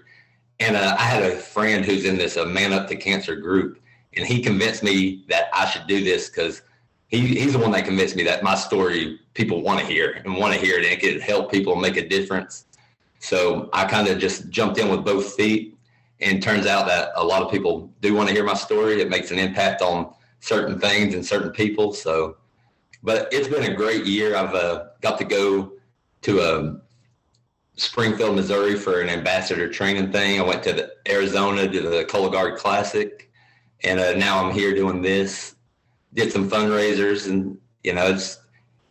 And 0.61 0.77
uh, 0.77 0.95
I 0.99 1.05
had 1.05 1.23
a 1.23 1.35
friend 1.37 1.83
who's 1.83 2.05
in 2.05 2.17
this 2.17 2.37
uh, 2.37 2.45
Man 2.45 2.71
Up 2.71 2.87
to 2.89 2.95
Cancer 2.95 3.35
group, 3.35 3.81
and 4.15 4.27
he 4.27 4.43
convinced 4.43 4.83
me 4.83 5.25
that 5.27 5.45
I 5.55 5.65
should 5.65 5.87
do 5.87 6.03
this 6.03 6.29
because 6.29 6.61
he, 7.07 7.19
he's 7.29 7.53
the 7.53 7.59
one 7.59 7.71
that 7.71 7.83
convinced 7.83 8.15
me 8.15 8.21
that 8.25 8.43
my 8.43 8.53
story 8.53 9.19
people 9.33 9.63
want 9.63 9.79
to 9.79 9.85
hear 9.87 10.21
and 10.23 10.37
want 10.37 10.53
to 10.53 10.59
hear 10.59 10.75
it, 10.77 10.85
and 10.85 10.93
it 10.93 11.01
could 11.01 11.19
help 11.19 11.51
people 11.51 11.75
make 11.75 11.97
a 11.97 12.07
difference. 12.07 12.65
So 13.17 13.71
I 13.73 13.85
kind 13.85 14.07
of 14.07 14.19
just 14.19 14.49
jumped 14.49 14.77
in 14.77 14.89
with 14.89 15.03
both 15.03 15.33
feet, 15.33 15.75
and 16.19 16.43
turns 16.43 16.67
out 16.67 16.85
that 16.85 17.09
a 17.15 17.23
lot 17.23 17.41
of 17.41 17.49
people 17.49 17.91
do 17.99 18.13
want 18.13 18.29
to 18.29 18.35
hear 18.35 18.43
my 18.43 18.53
story. 18.53 19.01
It 19.01 19.09
makes 19.09 19.31
an 19.31 19.39
impact 19.39 19.81
on 19.81 20.13
certain 20.41 20.79
things 20.79 21.15
and 21.15 21.25
certain 21.25 21.49
people. 21.49 21.91
So, 21.91 22.37
but 23.01 23.29
it's 23.33 23.47
been 23.47 23.63
a 23.63 23.75
great 23.75 24.05
year. 24.05 24.35
I've 24.35 24.53
uh, 24.53 24.89
got 25.01 25.17
to 25.17 25.25
go 25.25 25.71
to 26.21 26.39
a 26.39 26.59
um, 26.59 26.81
Springfield, 27.75 28.35
Missouri 28.35 28.75
for 28.75 29.01
an 29.01 29.09
ambassador 29.09 29.69
training 29.69 30.11
thing. 30.11 30.39
I 30.39 30.43
went 30.43 30.63
to 30.63 30.73
the 30.73 30.91
Arizona 31.07 31.67
to 31.67 31.81
the 31.81 32.05
Cologuard 32.05 32.57
Classic, 32.57 33.31
and 33.83 33.99
uh, 33.99 34.13
now 34.13 34.43
I'm 34.43 34.53
here 34.53 34.75
doing 34.75 35.01
this. 35.01 35.55
Did 36.13 36.31
some 36.31 36.49
fundraisers, 36.49 37.29
and 37.29 37.57
you 37.83 37.93
know, 37.93 38.07
it's 38.07 38.39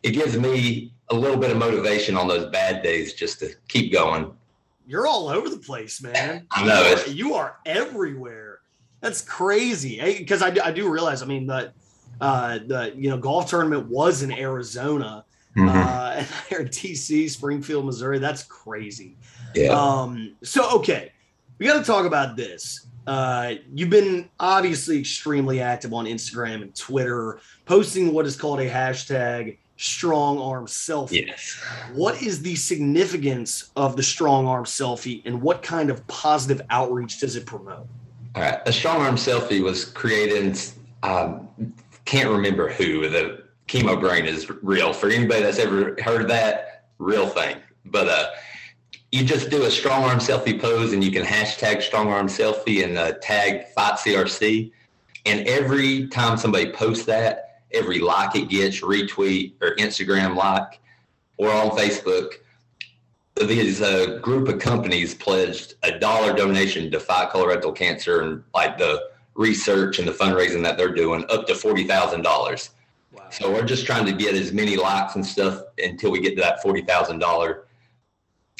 it 0.02 0.12
gives 0.12 0.36
me 0.36 0.92
a 1.10 1.14
little 1.14 1.36
bit 1.36 1.50
of 1.50 1.58
motivation 1.58 2.16
on 2.16 2.28
those 2.28 2.50
bad 2.50 2.82
days 2.82 3.14
just 3.14 3.38
to 3.40 3.54
keep 3.68 3.92
going. 3.92 4.32
You're 4.86 5.06
all 5.06 5.28
over 5.28 5.48
the 5.48 5.58
place, 5.58 6.02
man. 6.02 6.46
I 6.50 6.66
know 6.66 6.82
you 6.82 6.94
are, 6.94 7.08
you 7.10 7.34
are 7.34 7.56
everywhere. 7.66 8.60
That's 9.00 9.22
crazy. 9.22 10.00
Because 10.18 10.42
I, 10.42 10.48
I 10.64 10.72
do 10.72 10.90
realize. 10.90 11.22
I 11.22 11.26
mean, 11.26 11.46
the 11.46 11.72
uh, 12.20 12.58
the 12.66 12.92
you 12.96 13.10
know 13.10 13.18
golf 13.18 13.50
tournament 13.50 13.88
was 13.88 14.22
in 14.22 14.32
Arizona 14.32 15.24
Mm-hmm. 15.56 15.68
Uh, 15.68 16.10
and 16.16 16.26
they're 16.50 16.64
TC, 16.64 17.28
Springfield, 17.30 17.84
Missouri. 17.84 18.18
That's 18.18 18.42
crazy. 18.44 19.16
Yeah. 19.54 19.70
Um, 19.70 20.36
so, 20.42 20.70
okay, 20.78 21.12
we 21.58 21.66
got 21.66 21.78
to 21.78 21.84
talk 21.84 22.06
about 22.06 22.36
this. 22.36 22.86
Uh, 23.06 23.54
you've 23.74 23.90
been 23.90 24.28
obviously 24.38 24.98
extremely 24.98 25.60
active 25.60 25.92
on 25.92 26.04
Instagram 26.04 26.62
and 26.62 26.74
Twitter, 26.74 27.40
posting 27.64 28.12
what 28.12 28.26
is 28.26 28.36
called 28.36 28.60
a 28.60 28.70
hashtag 28.70 29.56
strong 29.76 30.38
arm 30.38 30.66
selfie. 30.66 31.26
Yes. 31.26 31.58
What 31.94 32.22
is 32.22 32.42
the 32.42 32.54
significance 32.54 33.70
of 33.76 33.96
the 33.96 34.02
strong 34.02 34.46
arm 34.46 34.64
selfie 34.64 35.22
and 35.24 35.40
what 35.40 35.62
kind 35.62 35.90
of 35.90 36.06
positive 36.06 36.60
outreach 36.70 37.18
does 37.20 37.34
it 37.34 37.46
promote? 37.46 37.86
All 38.34 38.42
right. 38.42 38.60
A 38.66 38.72
strong 38.72 39.00
arm 39.00 39.16
selfie 39.16 39.62
was 39.62 39.86
created, 39.86 40.60
um, 41.02 41.48
can't 42.04 42.28
remember 42.28 42.68
who. 42.68 43.08
The 43.08 43.44
chemo 43.70 43.98
brain 43.98 44.26
is 44.26 44.50
real. 44.62 44.92
For 44.92 45.08
anybody 45.08 45.42
that's 45.42 45.58
ever 45.58 45.96
heard 46.02 46.22
of 46.22 46.28
that, 46.28 46.86
real 46.98 47.28
thing. 47.28 47.56
But 47.86 48.08
uh, 48.08 48.30
you 49.12 49.24
just 49.24 49.48
do 49.48 49.62
a 49.62 49.70
strong 49.70 50.02
arm 50.02 50.18
selfie 50.18 50.60
pose 50.60 50.92
and 50.92 51.04
you 51.04 51.12
can 51.12 51.24
hashtag 51.24 51.80
strong 51.80 52.08
arm 52.08 52.26
selfie 52.26 52.84
and 52.84 52.98
uh, 52.98 53.12
tag 53.22 53.68
Fight 53.68 53.94
CRC. 53.94 54.72
And 55.24 55.46
every 55.46 56.08
time 56.08 56.36
somebody 56.36 56.72
posts 56.72 57.04
that, 57.06 57.62
every 57.72 58.00
like 58.00 58.34
it 58.34 58.48
gets, 58.48 58.80
retweet 58.80 59.52
or 59.60 59.76
Instagram 59.76 60.34
like, 60.34 60.80
or 61.36 61.50
on 61.50 61.70
Facebook, 61.70 62.32
these 63.36 63.80
uh, 63.80 64.18
group 64.20 64.48
of 64.48 64.58
companies 64.58 65.14
pledged 65.14 65.74
a 65.84 65.98
dollar 65.98 66.32
donation 66.32 66.90
to 66.90 66.98
fight 66.98 67.30
colorectal 67.30 67.74
cancer 67.74 68.22
and 68.22 68.42
like 68.52 68.76
the 68.76 69.10
research 69.34 69.98
and 69.98 70.08
the 70.08 70.12
fundraising 70.12 70.62
that 70.62 70.76
they're 70.76 70.94
doing 70.94 71.24
up 71.30 71.46
to 71.46 71.54
forty 71.54 71.84
thousand 71.84 72.22
So 73.30 73.52
we're 73.52 73.64
just 73.64 73.86
trying 73.86 74.06
to 74.06 74.12
get 74.12 74.34
as 74.34 74.52
many 74.52 74.76
likes 74.76 75.14
and 75.14 75.24
stuff 75.24 75.62
until 75.78 76.10
we 76.10 76.20
get 76.20 76.36
to 76.36 76.42
that 76.42 76.62
forty 76.62 76.82
thousand 76.82 77.18
dollar, 77.18 77.66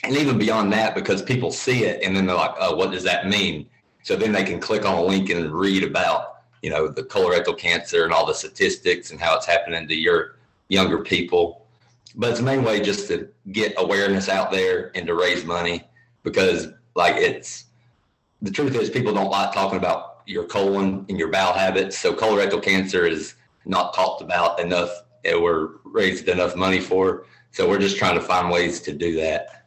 and 0.05 0.17
even 0.17 0.39
beyond 0.39 0.73
that, 0.73 0.95
because 0.95 1.23
people 1.23 1.51
see 1.51 1.85
it 1.85 2.03
and 2.03 2.17
then 2.17 2.27
they're 2.27 2.37
like, 2.37 2.55
"Oh, 2.59 2.77
what 2.77 2.91
does 2.91 3.05
that 3.05 3.29
mean?" 3.29 3.69
So 4.03 4.17
then 4.17 4.33
they 4.33 4.45
can 4.45 4.61
click 4.61 4.85
on 4.85 4.95
a 4.95 5.03
link 5.03 5.31
and 5.31 5.53
read 5.53 5.85
about 5.85 6.43
you 6.63 6.71
know 6.71 6.89
the 6.89 7.03
colorectal 7.03 7.57
cancer 7.57 8.05
and 8.05 8.13
all 8.13 8.27
the 8.27 8.35
statistics 8.35 9.11
and 9.11 9.21
how 9.21 9.37
it's 9.37 9.47
happening 9.47 9.87
to 9.89 9.95
your 9.95 10.37
younger 10.69 10.99
people. 10.99 11.67
But 12.17 12.31
it's 12.31 12.41
the 12.41 12.45
main 12.45 12.65
way 12.65 12.81
just 12.81 13.09
to 13.09 13.29
get 13.53 13.75
awareness 13.77 14.29
out 14.29 14.51
there 14.51 14.91
and 14.97 15.07
to 15.07 15.15
raise 15.15 15.45
money 15.45 15.85
because 16.23 16.69
like 16.95 17.17
it's 17.17 17.67
the 18.43 18.51
truth 18.51 18.75
is 18.75 18.91
people 18.91 19.13
don't 19.13 19.31
like 19.31 19.53
talking 19.53 19.79
about 19.79 20.23
your 20.27 20.45
colon 20.45 21.07
and 21.09 21.19
your 21.19 21.29
bowel 21.29 21.53
habits. 21.53 21.99
So 21.99 22.15
colorectal 22.15 22.63
cancer 22.63 23.07
is 23.07 23.35
not 23.65 23.95
talked 23.95 24.23
about 24.23 24.61
enough 24.61 24.91
or 25.39 25.81
raised 25.85 26.29
enough 26.29 26.57
money 26.57 26.81
for 26.81 27.27
so 27.53 27.69
we're 27.69 27.79
just 27.79 27.97
trying 27.97 28.15
to 28.15 28.21
find 28.21 28.51
ways 28.51 28.81
to 28.81 28.93
do 28.93 29.17
that 29.17 29.67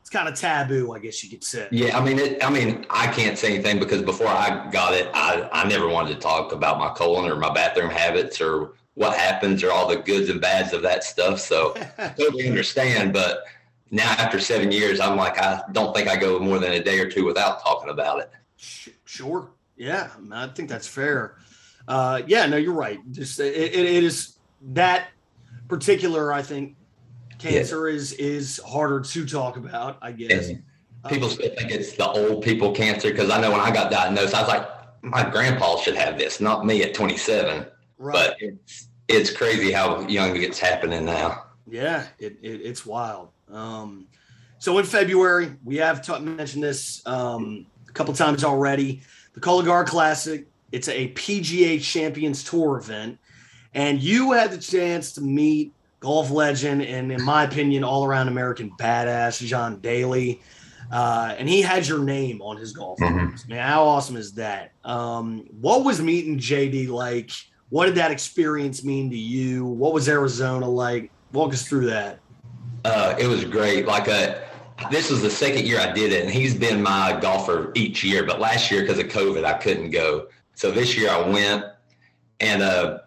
It's 0.00 0.10
kind 0.10 0.28
of 0.28 0.34
taboo, 0.34 0.92
I 0.92 0.98
guess 0.98 1.22
you 1.22 1.30
could 1.30 1.44
say. 1.44 1.68
Yeah, 1.70 1.98
I 1.98 2.04
mean, 2.04 2.18
it, 2.18 2.44
I 2.44 2.50
mean, 2.50 2.86
I 2.90 3.06
can't 3.08 3.36
say 3.36 3.54
anything 3.54 3.78
because 3.78 4.02
before 4.02 4.28
I 4.28 4.70
got 4.70 4.94
it, 4.94 5.10
I, 5.14 5.48
I 5.52 5.66
never 5.68 5.88
wanted 5.88 6.14
to 6.14 6.20
talk 6.20 6.52
about 6.52 6.78
my 6.78 6.90
colon 6.90 7.30
or 7.30 7.36
my 7.36 7.52
bathroom 7.52 7.90
habits 7.90 8.40
or 8.40 8.74
what 8.94 9.16
happens 9.16 9.62
or 9.64 9.72
all 9.72 9.88
the 9.88 9.96
goods 9.96 10.30
and 10.30 10.40
bads 10.40 10.72
of 10.72 10.82
that 10.82 11.04
stuff. 11.04 11.40
So 11.40 11.74
totally 12.16 12.48
understand. 12.48 13.12
But 13.12 13.44
now 13.90 14.10
after 14.12 14.38
seven 14.38 14.70
years, 14.72 15.00
I'm 15.00 15.16
like, 15.16 15.38
I 15.38 15.62
don't 15.72 15.94
think 15.94 16.08
I 16.08 16.16
go 16.16 16.38
more 16.38 16.58
than 16.58 16.72
a 16.72 16.82
day 16.82 16.98
or 17.00 17.10
two 17.10 17.24
without 17.24 17.62
talking 17.62 17.90
about 17.90 18.20
it. 18.20 18.30
Sure. 19.04 19.50
Yeah, 19.76 20.10
I 20.32 20.46
think 20.48 20.68
that's 20.68 20.86
fair. 20.86 21.36
Uh, 21.86 22.22
yeah, 22.26 22.46
no, 22.46 22.56
you're 22.56 22.72
right. 22.72 22.98
Just 23.10 23.38
it, 23.40 23.54
it, 23.54 23.74
is 23.74 24.38
that 24.72 25.08
particular, 25.68 26.32
I 26.32 26.42
think, 26.42 26.76
cancer 27.38 27.88
yeah. 27.88 27.96
is 27.96 28.12
is 28.14 28.60
harder 28.66 29.00
to 29.00 29.26
talk 29.26 29.56
about, 29.56 29.98
I 30.00 30.12
guess. 30.12 30.48
And 30.48 30.62
people 31.08 31.28
um, 31.28 31.34
still 31.34 31.54
think 31.54 31.70
it's 31.70 31.92
the 31.92 32.08
old 32.08 32.42
people 32.42 32.72
cancer 32.72 33.10
because 33.10 33.30
I 33.30 33.40
know 33.40 33.50
when 33.50 33.60
I 33.60 33.70
got 33.70 33.90
diagnosed, 33.90 34.34
I 34.34 34.40
was 34.40 34.48
like, 34.48 34.68
my 35.02 35.28
grandpa 35.28 35.76
should 35.76 35.96
have 35.96 36.18
this, 36.18 36.40
not 36.40 36.64
me 36.64 36.82
at 36.82 36.94
27. 36.94 37.66
Right. 37.98 38.12
But 38.12 38.36
it's 38.40 38.88
it's 39.08 39.30
crazy 39.30 39.70
how 39.70 40.00
young 40.08 40.36
it's 40.36 40.58
happening 40.58 41.04
now. 41.04 41.44
Yeah, 41.66 42.06
it, 42.18 42.38
it 42.42 42.60
it's 42.62 42.86
wild. 42.86 43.30
Um, 43.50 44.06
so 44.58 44.78
in 44.78 44.84
February, 44.86 45.54
we 45.62 45.76
have 45.76 46.00
t- 46.00 46.18
mentioned 46.20 46.62
this 46.62 47.06
um, 47.06 47.66
a 47.88 47.92
couple 47.92 48.14
times 48.14 48.44
already. 48.44 49.02
The 49.34 49.40
Cologuard 49.40 49.86
Classic. 49.86 50.46
It's 50.74 50.88
a 50.88 51.12
PGA 51.12 51.80
Champions 51.80 52.42
Tour 52.42 52.78
event, 52.78 53.18
and 53.74 54.02
you 54.02 54.32
had 54.32 54.50
the 54.50 54.58
chance 54.58 55.12
to 55.12 55.20
meet 55.20 55.72
golf 56.00 56.30
legend, 56.30 56.82
and 56.82 57.12
in 57.12 57.22
my 57.22 57.44
opinion, 57.44 57.84
all 57.84 58.04
around 58.04 58.26
American 58.26 58.72
badass, 58.78 59.44
John 59.46 59.78
Daly. 59.80 60.42
Uh, 60.92 61.34
and 61.38 61.48
he 61.48 61.62
had 61.62 61.86
your 61.86 62.00
name 62.00 62.42
on 62.42 62.56
his 62.56 62.72
golf 62.72 62.98
mm-hmm. 62.98 63.48
Man, 63.48 63.66
how 63.66 63.84
awesome 63.84 64.16
is 64.16 64.32
that? 64.32 64.72
Um, 64.84 65.46
what 65.60 65.84
was 65.84 66.02
meeting 66.02 66.38
JD 66.38 66.88
like? 66.88 67.30
What 67.70 67.86
did 67.86 67.94
that 67.94 68.10
experience 68.10 68.84
mean 68.84 69.10
to 69.10 69.16
you? 69.16 69.64
What 69.64 69.94
was 69.94 70.08
Arizona 70.08 70.68
like? 70.68 71.10
Walk 71.32 71.52
us 71.52 71.66
through 71.66 71.86
that. 71.86 72.18
Uh, 72.84 73.14
it 73.18 73.26
was 73.26 73.44
great. 73.44 73.86
Like 73.86 74.08
a, 74.08 74.44
uh, 74.78 74.90
this 74.90 75.10
was 75.10 75.22
the 75.22 75.30
second 75.30 75.66
year 75.66 75.80
I 75.80 75.92
did 75.92 76.12
it, 76.12 76.24
and 76.24 76.32
he's 76.32 76.54
been 76.54 76.82
my 76.82 77.18
golfer 77.20 77.70
each 77.74 78.04
year. 78.04 78.24
But 78.24 78.40
last 78.40 78.70
year, 78.70 78.82
because 78.82 78.98
of 78.98 79.06
COVID, 79.06 79.44
I 79.44 79.54
couldn't 79.54 79.90
go. 79.90 80.26
So 80.54 80.70
this 80.70 80.96
year 80.96 81.10
I 81.10 81.28
went, 81.28 81.64
and 82.40 82.62
uh, 82.62 82.98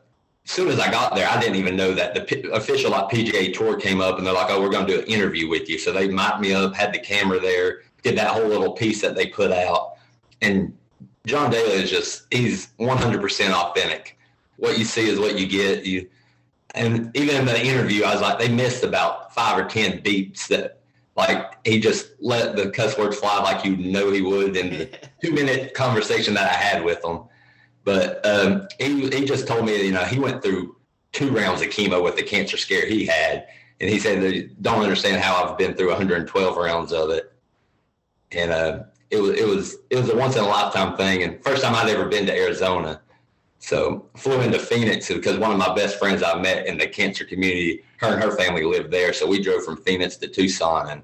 as 0.46 0.52
soon 0.52 0.70
as 0.70 0.80
I 0.80 0.92
got 0.92 1.16
there, 1.16 1.28
I 1.28 1.40
didn't 1.40 1.56
even 1.56 1.76
know 1.76 1.94
that 1.94 2.14
the 2.14 2.22
P- 2.22 2.50
official 2.52 2.92
like 2.92 3.10
PGA 3.10 3.54
Tour 3.54 3.78
came 3.78 4.02
up 4.02 4.18
and 4.18 4.26
they're 4.26 4.34
like, 4.34 4.50
"Oh, 4.50 4.62
we're 4.62 4.70
going 4.70 4.88
to 4.88 4.94
do 4.94 5.00
an 5.00 5.08
interview 5.08 5.48
with 5.48 5.70
you." 5.70 5.78
So 5.78 5.92
they 5.92 6.08
mic'd 6.08 6.40
me 6.40 6.54
up, 6.54 6.76
had 6.76 6.94
the 6.94 7.00
camera 7.00 7.40
there, 7.40 7.84
did 8.04 8.18
that 8.18 8.28
whole 8.28 8.48
little 8.48 8.74
piece 8.74 9.02
that 9.02 9.16
they 9.16 9.28
put 9.28 9.52
out. 9.52 9.96
And 10.42 10.76
John 11.26 11.52
Daly 11.52 11.74
is 11.74 11.90
just—he's 11.90 12.70
100% 12.80 13.52
authentic. 13.52 14.18
What 14.58 14.78
you 14.78 14.86
see 14.86 15.10
is 15.10 15.20
what 15.20 15.38
you 15.38 15.48
get. 15.48 15.86
You 15.86 16.08
and 16.76 17.16
even 17.16 17.36
in 17.36 17.46
the 17.46 17.66
interview, 17.66 18.04
I 18.04 18.14
was 18.14 18.22
like, 18.22 18.40
they 18.40 18.50
missed 18.50 18.84
about 18.84 19.34
five 19.34 19.58
or 19.58 19.68
ten 19.68 20.02
beeps 20.02 20.48
that 20.48 20.80
like 21.16 21.58
he 21.66 21.80
just 21.80 22.12
let 22.20 22.56
the 22.56 22.70
cuss 22.70 22.98
words 22.98 23.18
fly 23.18 23.40
like 23.40 23.66
you 23.66 23.76
know 23.76 24.12
he 24.12 24.22
would 24.22 24.56
in 24.56 24.70
the 24.70 25.10
two 25.24 25.32
minute 25.34 25.74
conversation 25.74 26.34
that 26.36 26.50
I 26.50 26.54
had 26.54 26.84
with 26.84 27.04
him. 27.04 27.24
But 27.88 28.20
um, 28.26 28.68
he 28.80 29.08
he 29.08 29.24
just 29.24 29.48
told 29.48 29.66
me, 29.66 29.82
you 29.82 29.94
know, 29.94 30.04
he 30.04 30.20
went 30.20 30.44
through 30.44 30.76
two 31.14 31.30
rounds 31.30 31.62
of 31.62 31.70
chemo 31.70 32.04
with 32.04 32.18
the 32.18 32.22
cancer 32.22 32.58
scare 32.58 32.86
he 32.86 33.06
had, 33.06 33.48
and 33.80 33.90
he 33.90 33.98
said 33.98 34.22
they 34.22 34.50
don't 34.60 34.84
understand 34.84 35.24
how 35.24 35.42
I've 35.42 35.58
been 35.58 35.74
through 35.74 35.88
112 35.88 36.58
rounds 36.58 36.92
of 36.92 37.12
it, 37.12 37.32
and 38.34 38.52
uh, 38.52 38.84
it 39.10 39.22
was 39.22 39.40
it 39.40 39.48
was 39.48 39.78
it 39.90 39.96
was 39.96 40.10
a 40.10 40.18
once 40.18 40.36
in 40.36 40.44
a 40.44 40.48
lifetime 40.48 40.98
thing, 40.98 41.24
and 41.24 41.42
first 41.46 41.64
time 41.64 41.76
I'd 41.76 41.88
ever 41.88 42.10
been 42.10 42.26
to 42.26 42.36
Arizona. 42.36 43.00
So 43.60 44.10
flew 44.18 44.42
into 44.42 44.60
Phoenix 44.60 45.08
because 45.08 45.38
one 45.38 45.52
of 45.52 45.58
my 45.58 45.74
best 45.74 45.98
friends 45.98 46.22
I 46.22 46.38
met 46.42 46.68
in 46.68 46.78
the 46.78 46.88
cancer 46.88 47.24
community, 47.24 47.86
her 48.00 48.14
and 48.14 48.22
her 48.22 48.36
family 48.36 48.66
lived 48.66 48.92
there. 48.92 49.14
So 49.14 49.26
we 49.26 49.42
drove 49.42 49.64
from 49.64 49.78
Phoenix 49.78 50.18
to 50.18 50.28
Tucson 50.28 50.90
and 50.90 51.04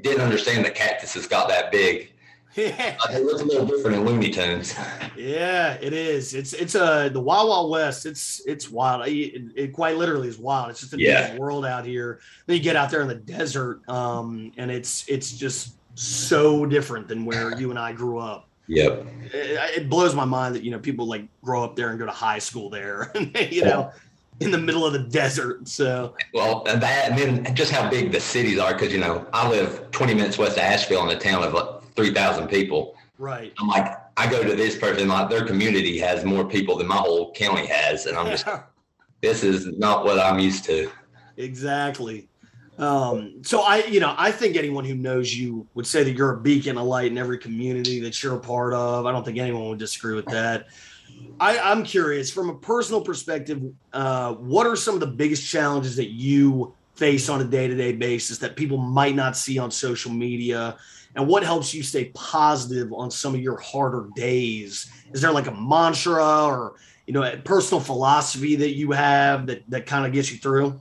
didn't 0.00 0.22
understand 0.22 0.64
that 0.64 0.74
cactuses 0.74 1.26
got 1.26 1.48
that 1.48 1.70
big. 1.70 2.14
Yeah. 2.66 2.96
Uh, 3.06 3.12
it 3.12 3.22
looks 3.22 3.42
a 3.42 3.44
little 3.44 3.66
different 3.66 3.98
in 3.98 4.06
Looney 4.06 4.30
Tunes. 4.30 4.74
Yeah, 5.14 5.74
it 5.74 5.92
is. 5.92 6.32
It's 6.32 6.54
it's 6.54 6.74
a 6.74 6.84
uh, 6.84 7.08
the 7.10 7.20
Wild 7.20 7.50
Wild 7.50 7.70
West. 7.70 8.06
It's 8.06 8.40
it's 8.46 8.70
wild. 8.70 9.06
It, 9.06 9.52
it 9.54 9.72
quite 9.74 9.96
literally 9.98 10.28
is 10.28 10.38
wild. 10.38 10.70
It's 10.70 10.80
just 10.80 10.94
a 10.94 10.98
yeah. 10.98 11.36
world 11.36 11.66
out 11.66 11.84
here. 11.84 12.20
Then 12.46 12.56
you 12.56 12.62
get 12.62 12.74
out 12.74 12.90
there 12.90 13.02
in 13.02 13.08
the 13.08 13.14
desert, 13.14 13.86
um, 13.90 14.52
and 14.56 14.70
it's 14.70 15.06
it's 15.06 15.32
just 15.32 15.74
so 15.96 16.64
different 16.64 17.08
than 17.08 17.26
where 17.26 17.58
you 17.58 17.68
and 17.68 17.78
I 17.78 17.92
grew 17.92 18.18
up. 18.18 18.48
Yep. 18.68 19.06
It, 19.34 19.78
it 19.82 19.90
blows 19.90 20.14
my 20.14 20.24
mind 20.24 20.54
that 20.54 20.62
you 20.62 20.70
know 20.70 20.78
people 20.78 21.06
like 21.06 21.28
grow 21.42 21.62
up 21.62 21.76
there 21.76 21.90
and 21.90 21.98
go 21.98 22.06
to 22.06 22.12
high 22.12 22.38
school 22.38 22.70
there. 22.70 23.12
you 23.50 23.64
know. 23.64 23.92
in 24.40 24.50
the 24.50 24.58
middle 24.58 24.84
of 24.84 24.92
the 24.92 24.98
desert. 24.98 25.66
So 25.66 26.14
well, 26.34 26.62
that 26.64 27.10
and 27.10 27.18
then 27.18 27.54
just 27.54 27.72
how 27.72 27.88
big 27.88 28.12
the 28.12 28.20
cities 28.20 28.58
are 28.58 28.72
because 28.72 28.92
you 28.92 28.98
know 28.98 29.26
I 29.32 29.48
live 29.48 29.90
20 29.92 30.14
minutes 30.14 30.36
west 30.38 30.58
of 30.58 30.62
Asheville 30.62 31.08
in 31.08 31.16
a 31.16 31.18
town 31.18 31.42
of 31.42 31.54
3,000 31.96 32.48
people. 32.48 32.96
Right. 33.18 33.52
I'm 33.58 33.68
like, 33.68 33.96
I 34.16 34.30
go 34.30 34.42
to 34.42 34.54
this 34.54 34.76
person, 34.76 35.08
like 35.08 35.30
their 35.30 35.44
community 35.44 35.98
has 35.98 36.24
more 36.24 36.44
people 36.44 36.76
than 36.76 36.86
my 36.86 36.96
whole 36.96 37.32
county 37.32 37.66
has. 37.66 38.06
And 38.06 38.16
I'm 38.16 38.26
just, 38.26 38.46
this 39.22 39.42
is 39.42 39.66
not 39.78 40.04
what 40.04 40.18
I'm 40.18 40.38
used 40.38 40.64
to. 40.64 40.90
Exactly. 41.36 42.28
Um, 42.78 43.42
so 43.42 43.62
I, 43.62 43.84
you 43.84 44.00
know, 44.00 44.14
I 44.18 44.30
think 44.30 44.56
anyone 44.56 44.84
who 44.84 44.94
knows 44.94 45.34
you 45.34 45.66
would 45.74 45.86
say 45.86 46.04
that 46.04 46.12
you're 46.12 46.34
a 46.34 46.40
beacon 46.40 46.76
of 46.76 46.86
light 46.86 47.10
in 47.10 47.16
every 47.16 47.38
community 47.38 48.00
that 48.00 48.22
you're 48.22 48.36
a 48.36 48.40
part 48.40 48.74
of. 48.74 49.06
I 49.06 49.12
don't 49.12 49.24
think 49.24 49.38
anyone 49.38 49.68
would 49.70 49.78
disagree 49.78 50.14
with 50.14 50.26
that. 50.26 50.66
I, 51.40 51.58
I'm 51.58 51.84
curious 51.84 52.30
from 52.30 52.50
a 52.50 52.54
personal 52.54 53.00
perspective, 53.00 53.62
uh, 53.92 54.34
what 54.34 54.66
are 54.66 54.76
some 54.76 54.94
of 54.94 55.00
the 55.00 55.06
biggest 55.06 55.48
challenges 55.48 55.96
that 55.96 56.10
you 56.10 56.74
face 56.94 57.28
on 57.28 57.40
a 57.40 57.44
day-to-day 57.44 57.92
basis 57.92 58.38
that 58.38 58.56
people 58.56 58.78
might 58.78 59.14
not 59.14 59.36
see 59.36 59.58
on 59.58 59.70
social 59.70 60.10
media 60.10 60.76
and 61.16 61.26
what 61.26 61.42
helps 61.42 61.74
you 61.74 61.82
stay 61.82 62.06
positive 62.14 62.92
on 62.92 63.10
some 63.10 63.34
of 63.34 63.40
your 63.40 63.58
harder 63.58 64.08
days? 64.14 64.90
Is 65.12 65.20
there 65.20 65.32
like 65.32 65.48
a 65.48 65.54
mantra 65.54 66.44
or 66.44 66.76
you 67.06 67.14
know 67.14 67.22
a 67.22 67.36
personal 67.36 67.80
philosophy 67.80 68.56
that 68.56 68.74
you 68.74 68.92
have 68.92 69.46
that 69.46 69.68
that 69.70 69.86
kind 69.86 70.06
of 70.06 70.12
gets 70.12 70.30
you 70.30 70.38
through? 70.38 70.80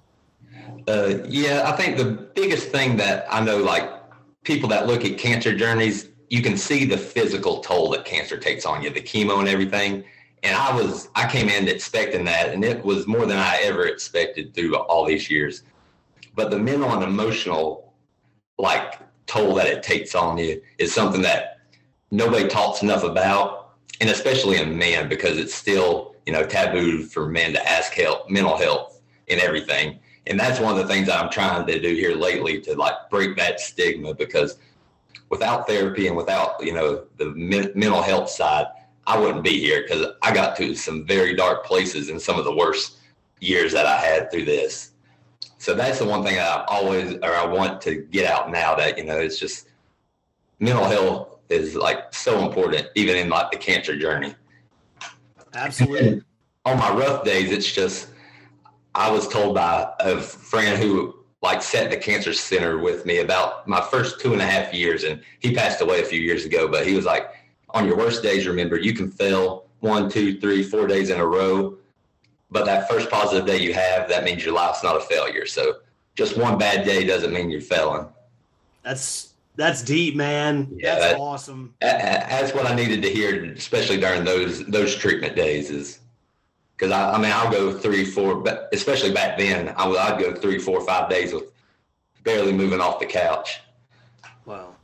Uh, 0.88 1.20
yeah 1.27 1.63
i 1.65 1.72
think 1.72 1.98
the 1.98 2.06
biggest 2.36 2.70
thing 2.70 2.96
that 2.96 3.25
i 3.32 3.39
know 3.44 3.58
like 3.58 3.89
people 4.44 4.70
that 4.70 4.86
look 4.86 5.04
at 5.04 5.18
cancer 5.18 5.56
journeys 5.56 6.10
you 6.30 6.42
can 6.42 6.58
see 6.58 6.86
the 6.86 6.98
physical 6.98 7.60
toll 7.62 7.89
that 7.92 8.06
cancer 8.06 8.38
takes 8.38 8.65
on 8.65 8.82
you 8.82 8.89
the 8.89 9.01
chemo 9.01 9.39
and 9.39 9.48
everything. 9.48 10.04
And 10.44 10.56
I 10.56 10.75
was 10.75 11.10
I 11.15 11.30
came 11.30 11.50
in 11.50 11.68
expecting 11.68 12.25
that, 12.25 12.50
and 12.50 12.63
it 12.63 12.84
was 12.84 13.08
more 13.08 13.25
than 13.25 13.38
I 13.38 13.60
ever 13.63 13.86
expected 13.88 14.54
through 14.54 14.75
all 14.75 15.06
these 15.06 15.30
years. 15.30 15.63
But 16.36 16.51
the 16.51 16.60
mental 16.60 16.92
and 16.92 17.04
emotional 17.04 17.94
like 18.58 19.00
toll 19.27 19.55
that 19.55 19.67
it 19.67 19.84
takes 19.84 20.15
on 20.15 20.38
you 20.38 20.62
is 20.77 20.94
something 20.94 21.22
that 21.22 21.60
nobody 22.12 22.48
talks 22.48 22.82
enough 22.82 23.03
about, 23.03 23.74
and 24.01 24.10
especially 24.10 24.58
in 24.58 24.77
men 24.77 25.10
because 25.10 25.38
it's 25.38 25.53
still 25.53 26.15
you 26.25 26.34
know 26.34 26.46
taboo 26.46 27.03
for 27.03 27.27
men 27.27 27.53
to 27.53 27.70
ask 27.70 27.94
help, 27.94 28.29
mental 28.29 28.58
health, 28.58 29.01
and 29.29 29.39
everything. 29.39 30.00
And 30.27 30.39
that's 30.39 30.60
one 30.60 30.77
of 30.77 30.88
the 30.88 30.91
things 30.91 31.08
I'm 31.08 31.29
trying 31.29 31.67
to 31.67 31.79
do 31.79 31.94
here 31.94 32.15
lately 32.15 32.60
to 32.62 32.75
like 32.75 32.96
break 33.12 33.36
that 33.38 33.60
stigma 33.60 34.13
because 34.15 34.58
without 35.29 35.67
therapy 35.67 36.08
and 36.08 36.15
without 36.15 36.63
you 36.63 36.74
know 36.74 37.05
the 37.17 37.27
men- 37.36 37.72
mental 37.75 38.01
health 38.01 38.29
side 38.29 38.67
I 39.08 39.20
wouldn't 39.20 39.44
be 39.44 39.60
here 39.60 39.84
because 39.84 40.08
I 40.24 40.34
got 40.34 40.55
to 40.58 40.75
some 40.75 41.05
very 41.05 41.36
dark 41.36 41.65
places 41.65 42.10
in 42.10 42.20
some 42.20 42.39
of 42.39 42.46
the 42.46 42.55
worst 42.55 42.98
years 43.39 43.72
that 43.74 43.86
I 43.86 43.98
had 43.98 44.32
through 44.32 44.46
this. 44.46 44.91
So 45.66 45.74
that's 45.74 45.98
the 45.98 46.06
one 46.06 46.24
thing 46.24 46.38
I 46.38 46.64
always 46.68 47.16
or 47.24 47.34
I 47.34 47.44
want 47.44 47.82
to 47.82 47.96
get 47.96 48.30
out 48.30 48.52
now 48.52 48.76
that 48.76 49.00
you 49.00 49.04
know 49.04 49.18
it's 49.18 49.40
just 49.40 49.70
mental 50.60 50.86
health 50.86 51.40
is 51.50 51.74
like 51.74 52.14
so 52.14 52.46
important 52.46 52.86
even 52.94 53.16
in 53.16 53.30
like 53.30 53.50
the 53.50 53.58
cancer 53.58 53.98
journey. 53.98 54.36
Absolutely. 55.56 56.22
On 56.66 56.78
my 56.78 56.92
rough 56.92 57.26
days, 57.26 57.52
it's 57.52 57.72
just 57.72 58.10
I 58.94 59.10
was 59.10 59.28
told 59.28 59.56
by 59.56 59.92
a 60.02 60.22
friend 60.22 60.80
who 60.80 61.16
like 61.42 61.64
set 61.64 61.90
the 61.90 61.98
cancer 61.98 62.32
center 62.32 62.78
with 62.78 63.08
me 63.08 63.22
about 63.22 63.68
my 63.68 63.82
first 63.82 64.20
two 64.20 64.34
and 64.34 64.44
a 64.44 64.46
half 64.46 64.72
years, 64.72 65.04
and 65.04 65.20
he 65.40 65.56
passed 65.56 65.82
away 65.82 66.00
a 66.00 66.06
few 66.06 66.22
years 66.22 66.46
ago. 66.46 66.68
But 66.68 66.86
he 66.86 66.94
was 66.94 67.06
like, 67.06 67.32
on 67.72 67.88
your 67.88 67.98
worst 67.98 68.22
days, 68.22 68.46
remember 68.46 68.78
you 68.78 68.94
can 68.94 69.10
fail 69.10 69.66
one, 69.80 70.12
two, 70.12 70.40
three, 70.40 70.62
four 70.62 70.86
days 70.86 71.10
in 71.10 71.20
a 71.20 71.26
row. 71.26 71.76
But 72.52 72.66
that 72.66 72.88
first 72.88 73.10
positive 73.10 73.46
day 73.46 73.58
you 73.58 73.74
have, 73.74 74.08
that 74.10 74.24
means 74.24 74.46
your 74.46 74.54
life's 74.54 74.84
not 74.84 74.96
a 74.96 75.02
failure. 75.02 75.46
So 75.46 75.78
just 76.16 76.38
one 76.38 76.58
bad 76.58 76.86
day 76.86 77.06
doesn't 77.06 77.34
mean 77.34 77.50
you're 77.50 77.62
failing. 77.62 78.08
That's 78.84 79.34
that's 79.56 79.82
deep, 79.82 80.16
man. 80.16 80.70
Yeah, 80.75 80.96
that's 80.96 81.14
that, 81.14 81.20
awesome. 81.20 81.74
That's 81.82 82.54
what 82.54 82.66
I 82.66 82.75
needed 82.75 83.02
to 83.04 83.10
hear, 83.10 83.44
especially 83.46 83.98
during 83.98 84.24
those 84.24 84.66
those 84.66 84.96
treatment 84.96 85.36
days. 85.36 85.72
Is 85.72 86.00
because 86.78 86.92
I, 86.92 87.14
I 87.14 87.18
mean 87.18 87.32
I'll 87.32 87.52
go 87.52 87.78
three, 87.78 88.06
four, 88.06 88.36
but 88.36 88.70
especially 88.74 89.12
back 89.12 89.38
then 89.38 89.74
I 89.78 89.88
would 89.88 89.98
I'd 89.98 90.20
go 90.20 90.36
three, 90.36 90.60
four, 90.60 90.82
five 90.82 91.10
days 91.10 91.34
with 91.34 91.52
barely 92.24 92.54
moving 92.54 92.82
off 92.82 93.00
the 93.00 93.06
couch. 93.06 93.62
Wow. 94.46 94.75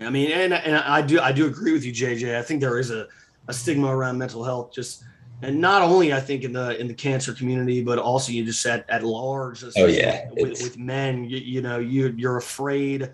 I 0.00 0.10
mean, 0.10 0.32
and 0.32 0.54
and 0.54 0.76
I 0.76 1.02
do 1.02 1.20
I 1.20 1.32
do 1.32 1.46
agree 1.46 1.72
with 1.72 1.84
you, 1.84 1.92
JJ. 1.92 2.36
I 2.36 2.42
think 2.42 2.60
there 2.60 2.78
is 2.78 2.90
a, 2.90 3.06
a 3.48 3.52
stigma 3.52 3.94
around 3.94 4.18
mental 4.18 4.42
health, 4.42 4.72
just 4.72 5.04
and 5.42 5.60
not 5.60 5.82
only 5.82 6.12
I 6.12 6.20
think 6.20 6.44
in 6.44 6.52
the 6.52 6.78
in 6.80 6.88
the 6.88 6.94
cancer 6.94 7.32
community, 7.32 7.82
but 7.82 7.98
also 7.98 8.32
you 8.32 8.44
just 8.44 8.64
at 8.66 8.88
at 8.88 9.02
large. 9.02 9.64
Oh 9.76 9.86
yeah, 9.86 10.28
with, 10.30 10.62
with 10.62 10.78
men, 10.78 11.24
you, 11.24 11.38
you, 11.38 11.62
know, 11.62 11.78
you 11.78 12.14
you're 12.16 12.36
afraid 12.36 13.10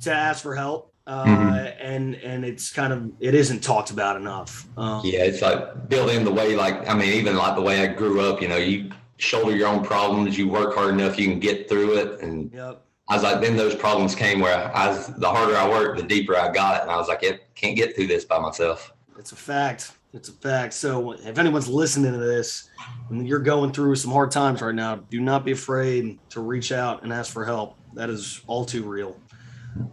to 0.00 0.12
ask 0.12 0.42
for 0.42 0.54
help, 0.54 0.92
uh, 1.06 1.24
mm-hmm. 1.24 1.80
and 1.80 2.16
and 2.16 2.44
it's 2.44 2.72
kind 2.72 2.92
of 2.92 3.12
it 3.20 3.34
isn't 3.34 3.60
talked 3.60 3.90
about 3.90 4.16
enough. 4.16 4.66
Um, 4.76 5.02
yeah, 5.04 5.24
it's 5.24 5.42
like 5.42 5.88
building 5.88 6.24
the 6.24 6.32
way, 6.32 6.56
like 6.56 6.88
I 6.88 6.94
mean, 6.94 7.12
even 7.14 7.36
like 7.36 7.54
the 7.54 7.62
way 7.62 7.80
I 7.80 7.86
grew 7.86 8.20
up. 8.20 8.42
You 8.42 8.48
know, 8.48 8.56
you 8.58 8.90
shoulder 9.16 9.56
your 9.56 9.68
own 9.68 9.84
problems, 9.84 10.36
you 10.36 10.48
work 10.48 10.74
hard 10.74 10.94
enough, 10.94 11.18
you 11.18 11.28
can 11.28 11.40
get 11.40 11.68
through 11.68 11.98
it, 11.98 12.20
and. 12.20 12.52
Yep 12.52 12.82
I 13.08 13.14
was 13.14 13.24
like, 13.24 13.42
then 13.42 13.56
those 13.56 13.74
problems 13.74 14.14
came 14.14 14.40
where 14.40 14.74
I 14.74 14.88
was, 14.88 15.08
the 15.08 15.28
harder 15.28 15.54
I 15.54 15.68
worked, 15.68 15.98
the 15.98 16.06
deeper 16.06 16.34
I 16.34 16.50
got. 16.50 16.76
It. 16.76 16.82
And 16.82 16.90
I 16.90 16.96
was 16.96 17.08
like, 17.08 17.22
I 17.24 17.40
can't 17.54 17.76
get 17.76 17.94
through 17.94 18.06
this 18.06 18.24
by 18.24 18.38
myself. 18.38 18.94
It's 19.18 19.32
a 19.32 19.36
fact. 19.36 19.92
It's 20.12 20.28
a 20.28 20.32
fact. 20.32 20.74
So 20.74 21.12
if 21.12 21.38
anyone's 21.38 21.68
listening 21.68 22.12
to 22.12 22.18
this 22.18 22.68
and 23.08 23.26
you're 23.26 23.38
going 23.38 23.72
through 23.72 23.96
some 23.96 24.12
hard 24.12 24.30
times 24.30 24.60
right 24.60 24.74
now, 24.74 24.96
do 24.96 25.20
not 25.20 25.44
be 25.44 25.52
afraid 25.52 26.18
to 26.30 26.40
reach 26.40 26.70
out 26.70 27.02
and 27.02 27.12
ask 27.12 27.32
for 27.32 27.44
help. 27.44 27.76
That 27.94 28.10
is 28.10 28.42
all 28.46 28.64
too 28.64 28.82
real. 28.82 29.18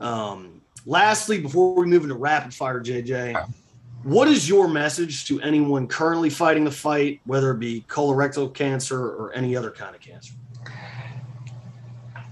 Um, 0.02 0.62
lastly, 0.86 1.40
before 1.40 1.74
we 1.74 1.86
move 1.86 2.04
into 2.04 2.16
rapid 2.16 2.54
fire, 2.54 2.82
JJ, 2.82 3.50
what 4.04 4.28
is 4.28 4.48
your 4.48 4.68
message 4.68 5.26
to 5.28 5.40
anyone 5.42 5.88
currently 5.88 6.30
fighting 6.30 6.66
the 6.66 6.72
fight, 6.72 7.22
whether 7.26 7.52
it 7.52 7.60
be 7.60 7.86
colorectal 7.88 8.54
cancer 8.54 9.00
or 9.00 9.32
any 9.34 9.56
other 9.56 9.72
kind 9.72 9.96
of 9.96 10.02
cancer? 10.02 10.34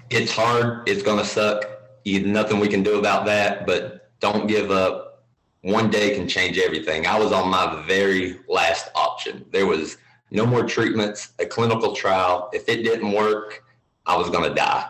it's 0.10 0.32
hard. 0.32 0.88
It's 0.88 1.04
going 1.04 1.20
to 1.20 1.26
suck. 1.26 1.66
You, 2.04 2.26
nothing 2.26 2.60
we 2.60 2.68
can 2.68 2.84
do 2.84 3.00
about 3.00 3.26
that, 3.26 3.66
but 3.66 4.10
don't 4.20 4.48
give 4.48 4.72
up. 4.72 5.07
One 5.68 5.90
day 5.90 6.16
can 6.16 6.30
change 6.30 6.58
everything. 6.58 7.06
I 7.06 7.20
was 7.20 7.34
on 7.34 7.50
my 7.50 7.84
very 7.86 8.40
last 8.48 8.88
option. 8.96 9.44
There 9.52 9.66
was 9.66 9.98
no 10.32 10.46
more 10.46 10.64
treatments, 10.64 11.34
a 11.40 11.46
clinical 11.46 11.94
trial. 11.94 12.50
If 12.54 12.70
it 12.70 12.84
didn't 12.84 13.12
work, 13.12 13.66
I 14.06 14.16
was 14.16 14.30
going 14.30 14.48
to 14.48 14.56
die. 14.56 14.88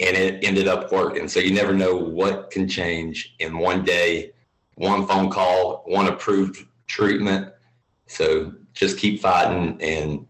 And 0.00 0.16
it 0.16 0.42
ended 0.42 0.66
up 0.66 0.90
working. 0.90 1.28
So 1.28 1.38
you 1.38 1.52
never 1.52 1.72
know 1.72 1.94
what 1.94 2.50
can 2.50 2.66
change 2.66 3.36
in 3.38 3.58
one 3.58 3.84
day, 3.84 4.32
one 4.74 5.06
phone 5.06 5.30
call, 5.30 5.84
one 5.86 6.08
approved 6.08 6.66
treatment. 6.88 7.52
So 8.08 8.54
just 8.74 8.98
keep 8.98 9.20
fighting 9.20 9.80
and 9.80 10.26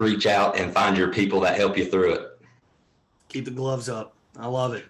reach 0.00 0.26
out 0.26 0.58
and 0.58 0.72
find 0.72 0.96
your 0.96 1.12
people 1.12 1.38
that 1.42 1.56
help 1.56 1.78
you 1.78 1.84
through 1.84 2.14
it. 2.14 2.40
Keep 3.28 3.44
the 3.44 3.52
gloves 3.52 3.88
up. 3.88 4.16
I 4.36 4.48
love 4.48 4.72
it. 4.74 4.86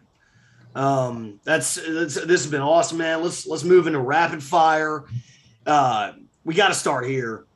Um, 0.79 1.41
that's, 1.43 1.75
that's 1.75 2.15
this 2.15 2.43
has 2.43 2.47
been 2.47 2.61
awesome, 2.61 2.99
man. 2.99 3.21
Let's 3.21 3.49
let's 3.49 3.65
move 3.65 3.89
into 3.89 3.99
rapid 3.99 4.41
fire. 4.41 5.07
Uh, 5.67 6.13
we 6.45 6.55
got 6.55 6.69
to 6.69 6.75
start 6.75 7.07
here. 7.07 7.47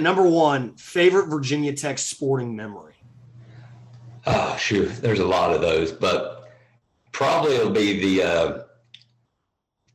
Number 0.00 0.22
one, 0.22 0.74
favorite 0.76 1.26
Virginia 1.26 1.74
Tech 1.74 1.98
sporting 1.98 2.56
memory. 2.56 2.94
Oh 4.26 4.56
shoot, 4.56 4.88
there's 5.02 5.18
a 5.18 5.26
lot 5.26 5.54
of 5.54 5.60
those, 5.60 5.92
but 5.92 6.50
probably 7.12 7.54
it'll 7.54 7.68
be 7.68 8.00
the 8.00 8.22
uh, 8.22 8.62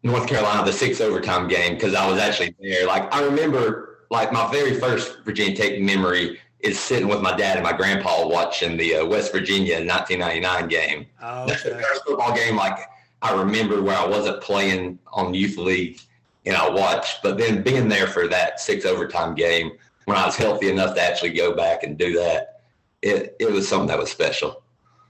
North 0.04 0.28
Carolina, 0.28 0.64
the 0.64 0.74
six 0.74 1.02
overtime 1.02 1.48
game 1.48 1.74
because 1.74 1.96
I 1.96 2.08
was 2.08 2.20
actually 2.20 2.56
there. 2.62 2.86
Like 2.86 3.12
I 3.12 3.24
remember, 3.24 4.06
like 4.12 4.32
my 4.32 4.52
very 4.52 4.80
first 4.80 5.24
Virginia 5.24 5.56
Tech 5.56 5.80
memory 5.80 6.40
is 6.64 6.80
sitting 6.80 7.10
with 7.10 7.22
my 7.22 7.36
dad 7.36 7.58
and 7.58 7.64
my 7.64 7.74
grandpa 7.74 8.26
watching 8.26 8.78
the 8.78 8.96
uh, 8.96 9.06
West 9.06 9.32
Virginia 9.32 9.76
1999 9.76 10.68
game. 10.70 11.06
Oh, 11.22 11.44
okay. 11.44 11.70
the 11.70 11.84
first 11.84 12.06
football 12.06 12.34
game, 12.34 12.56
like 12.56 12.80
I 13.22 13.34
remember 13.34 13.82
where 13.82 13.98
I 13.98 14.08
wasn't 14.08 14.42
playing 14.42 14.98
on 15.12 15.34
youth 15.34 15.58
league 15.58 16.00
and 16.46 16.56
I 16.56 16.70
watched, 16.70 17.22
but 17.22 17.38
then 17.38 17.64
being 17.64 17.90
there 17.90 18.08
for 18.08 18.28
that 18.30 18.60
six 18.60 18.86
overtime 18.86 19.36
game 19.36 19.74
when 20.06 20.18
I 20.18 20.26
was 20.26 20.36
healthy 20.36 20.70
enough 20.70 20.96
to 20.96 21.02
actually 21.02 21.34
go 21.34 21.54
back 21.54 21.84
and 21.84 21.98
do 21.98 22.14
that, 22.14 22.62
it, 23.02 23.36
it 23.40 23.52
was 23.52 23.68
something 23.68 23.88
that 23.88 24.00
was 24.00 24.10
special. 24.10 24.64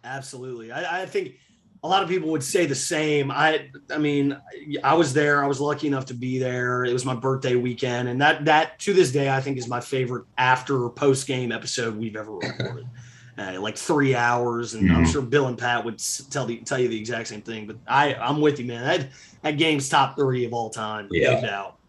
Absolutely. 0.03 0.71
I, 0.71 1.03
I 1.03 1.05
think 1.05 1.39
a 1.83 1.87
lot 1.87 2.01
of 2.01 2.07
people 2.07 2.29
would 2.29 2.43
say 2.43 2.65
the 2.65 2.75
same. 2.75 3.29
I 3.29 3.69
I 3.91 3.97
mean, 3.97 4.37
I 4.83 4.93
was 4.93 5.13
there. 5.13 5.43
I 5.43 5.47
was 5.47 5.59
lucky 5.59 5.87
enough 5.87 6.05
to 6.07 6.13
be 6.13 6.39
there. 6.39 6.85
It 6.85 6.93
was 6.93 7.05
my 7.05 7.15
birthday 7.15 7.55
weekend, 7.55 8.07
and 8.07 8.21
that 8.21 8.45
that 8.45 8.79
to 8.79 8.93
this 8.93 9.11
day 9.11 9.29
I 9.29 9.41
think 9.41 9.57
is 9.57 9.67
my 9.67 9.81
favorite 9.81 10.25
after 10.37 10.89
post 10.89 11.27
game 11.27 11.51
episode 11.51 11.97
we've 11.97 12.15
ever 12.15 12.33
recorded. 12.33 12.87
uh, 13.37 13.59
like 13.59 13.77
three 13.77 14.15
hours, 14.15 14.75
and 14.75 14.87
mm-hmm. 14.87 14.95
I'm 14.95 15.05
sure 15.05 15.21
Bill 15.21 15.47
and 15.47 15.57
Pat 15.57 15.83
would 15.83 16.01
tell 16.29 16.45
the, 16.45 16.57
tell 16.57 16.79
you 16.79 16.87
the 16.87 16.97
exact 16.97 17.27
same 17.27 17.41
thing. 17.41 17.67
But 17.67 17.77
I 17.87 18.15
I'm 18.15 18.39
with 18.39 18.59
you, 18.59 18.65
man. 18.65 18.83
That 18.83 19.09
that 19.41 19.57
game's 19.57 19.89
top 19.89 20.15
three 20.15 20.45
of 20.45 20.53
all 20.53 20.69
time, 20.69 21.09
yeah. 21.11 21.35
no 21.35 21.41
doubt. 21.41 21.79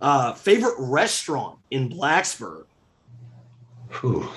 Uh, 0.00 0.32
favorite 0.34 0.74
restaurant 0.78 1.58
in 1.70 1.88
Blacksburg. 1.88 2.64
Whew. 4.00 4.28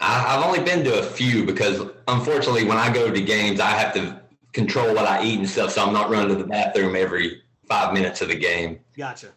I, 0.00 0.36
I've 0.36 0.44
only 0.44 0.60
been 0.60 0.82
to 0.84 0.98
a 0.98 1.02
few 1.02 1.46
because 1.46 1.80
unfortunately, 2.08 2.64
when 2.64 2.76
I 2.76 2.92
go 2.92 3.10
to 3.10 3.20
games, 3.20 3.60
I 3.60 3.70
have 3.70 3.94
to 3.94 4.21
control 4.52 4.94
what 4.94 5.06
I 5.06 5.24
eat 5.24 5.38
and 5.38 5.48
stuff, 5.48 5.72
so 5.72 5.84
I'm 5.84 5.92
not 5.92 6.10
running 6.10 6.28
to 6.28 6.34
the 6.34 6.48
bathroom 6.48 6.96
every 6.96 7.42
five 7.66 7.94
minutes 7.94 8.20
of 8.20 8.28
the 8.28 8.36
game. 8.36 8.80
Gotcha. 8.96 9.28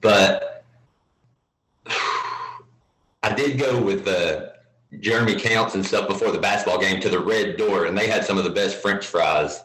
But 0.00 0.64
I 1.86 3.34
did 3.34 3.58
go 3.58 3.80
with 3.80 4.06
uh, 4.08 4.48
Jeremy 4.98 5.36
Counts 5.36 5.74
and 5.74 5.84
stuff 5.84 6.08
before 6.08 6.32
the 6.32 6.38
basketball 6.38 6.80
game 6.80 7.00
to 7.00 7.08
the 7.08 7.20
Red 7.20 7.56
Door, 7.56 7.86
and 7.86 7.96
they 7.96 8.08
had 8.08 8.24
some 8.24 8.38
of 8.38 8.44
the 8.44 8.50
best 8.50 8.76
French 8.76 9.06
fries. 9.06 9.62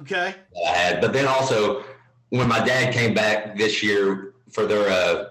Okay. 0.00 0.34
I 0.66 0.70
had, 0.70 1.00
but 1.00 1.12
then 1.12 1.26
also 1.26 1.84
when 2.30 2.48
my 2.48 2.64
dad 2.64 2.92
came 2.92 3.14
back 3.14 3.56
this 3.56 3.82
year 3.82 4.34
for 4.50 4.66
their 4.66 4.88
uh, 4.88 5.30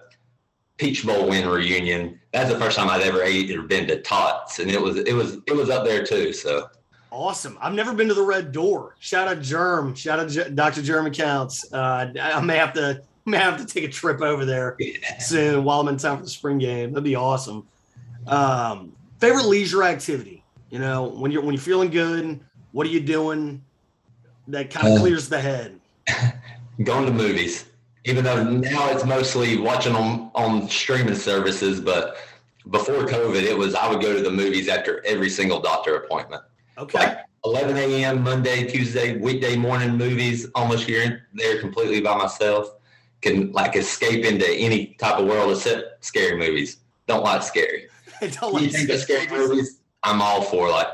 Peach 0.78 1.06
Bowl 1.06 1.30
win 1.30 1.48
reunion, 1.48 2.20
that's 2.32 2.52
the 2.52 2.60
first 2.60 2.78
time 2.78 2.90
I'd 2.90 3.02
ever 3.02 3.22
ate 3.22 3.52
or 3.52 3.64
been 3.64 3.88
to 3.88 4.02
Tots, 4.02 4.60
and 4.60 4.70
it 4.70 4.82
was 4.82 4.98
it 4.98 5.14
was 5.14 5.38
it 5.48 5.56
was 5.56 5.70
up 5.70 5.86
there 5.86 6.06
too. 6.06 6.34
So 6.34 6.70
Awesome. 7.10 7.58
I've 7.62 7.74
never 7.74 7.94
been 7.94 8.08
to 8.10 8.14
the 8.14 8.24
Red 8.24 8.52
Door. 8.52 8.96
Shout 9.00 9.28
out 9.28 9.42
Germ. 9.42 9.96
Shout 9.96 10.20
out 10.20 10.30
J- 10.30 10.50
Dr. 10.50 10.82
German 10.82 11.14
Counts. 11.14 11.72
Uh, 11.72 12.12
I 12.22 12.42
may 12.42 12.58
have 12.58 12.74
to 12.74 13.02
may 13.26 13.38
have 13.38 13.58
to 13.58 13.66
take 13.66 13.84
a 13.84 13.90
trip 13.90 14.22
over 14.22 14.46
there 14.46 14.76
yeah. 14.80 15.18
soon 15.20 15.64
while 15.64 15.82
I'm 15.82 15.88
in 15.90 15.98
town 15.98 16.18
for 16.18 16.24
the 16.24 16.30
spring 16.30 16.58
game. 16.58 16.92
That'd 16.92 17.04
be 17.04 17.16
awesome. 17.16 17.68
Um, 18.26 18.94
favorite 19.20 19.46
leisure 19.46 19.84
activity? 19.84 20.44
You 20.70 20.80
know, 20.80 21.08
when 21.08 21.32
you're 21.32 21.42
when 21.42 21.54
you're 21.54 21.62
feeling 21.62 21.90
good, 21.90 22.40
what 22.72 22.86
are 22.86 22.90
you 22.90 23.00
doing 23.00 23.64
that 24.48 24.70
kind 24.70 24.88
of 24.88 24.94
uh, 24.94 25.00
clears 25.00 25.30
the 25.30 25.40
head? 25.40 25.80
Going 26.84 27.06
to 27.06 27.12
movies. 27.12 27.66
Even 28.04 28.24
though 28.24 28.44
now 28.44 28.90
it's 28.90 29.06
mostly 29.06 29.58
watching 29.58 29.96
on 29.96 30.32
on 30.36 30.70
streaming 30.70 31.16
services, 31.16 31.80
but 31.80 32.18
before 32.70 33.06
COVID, 33.06 33.44
it 33.44 33.58
was 33.58 33.76
I 33.76 33.90
would 33.90 34.02
go 34.02 34.14
to 34.14 34.22
the 34.22 34.32
movies 34.32 34.68
after 34.68 35.06
every 35.06 35.30
single 35.30 35.60
doctor 35.60 35.96
appointment. 35.96 36.44
Okay. 36.78 37.00
Like 37.00 37.18
11 37.44 37.78
a.m. 37.78 38.24
Monday, 38.24 38.66
Tuesday, 38.68 39.18
weekday 39.18 39.56
morning 39.56 39.98
movies, 39.98 40.48
almost 40.54 40.86
here 40.86 41.02
and 41.04 41.20
there 41.34 41.60
completely 41.60 42.02
by 42.02 42.16
myself. 42.16 42.74
Can 43.22 43.52
like 43.52 43.76
escape 43.76 44.26
into 44.26 44.48
any 44.48 44.96
type 45.00 45.20
of 45.20 45.26
world 45.26 45.52
except 45.52 46.06
scary 46.06 46.38
movies. 46.38 46.78
Don't 47.08 47.24
like 47.24 47.42
scary. 47.42 47.88
I 48.22 48.28
don't 48.28 48.54
like 48.54 48.64
Anything 48.64 48.88
but 48.88 49.00
scary 49.00 49.28
movies. 49.28 49.50
movies, 49.50 49.80
I'm 50.04 50.22
all 50.22 50.44
for. 50.44 50.70
Like, 50.70 50.88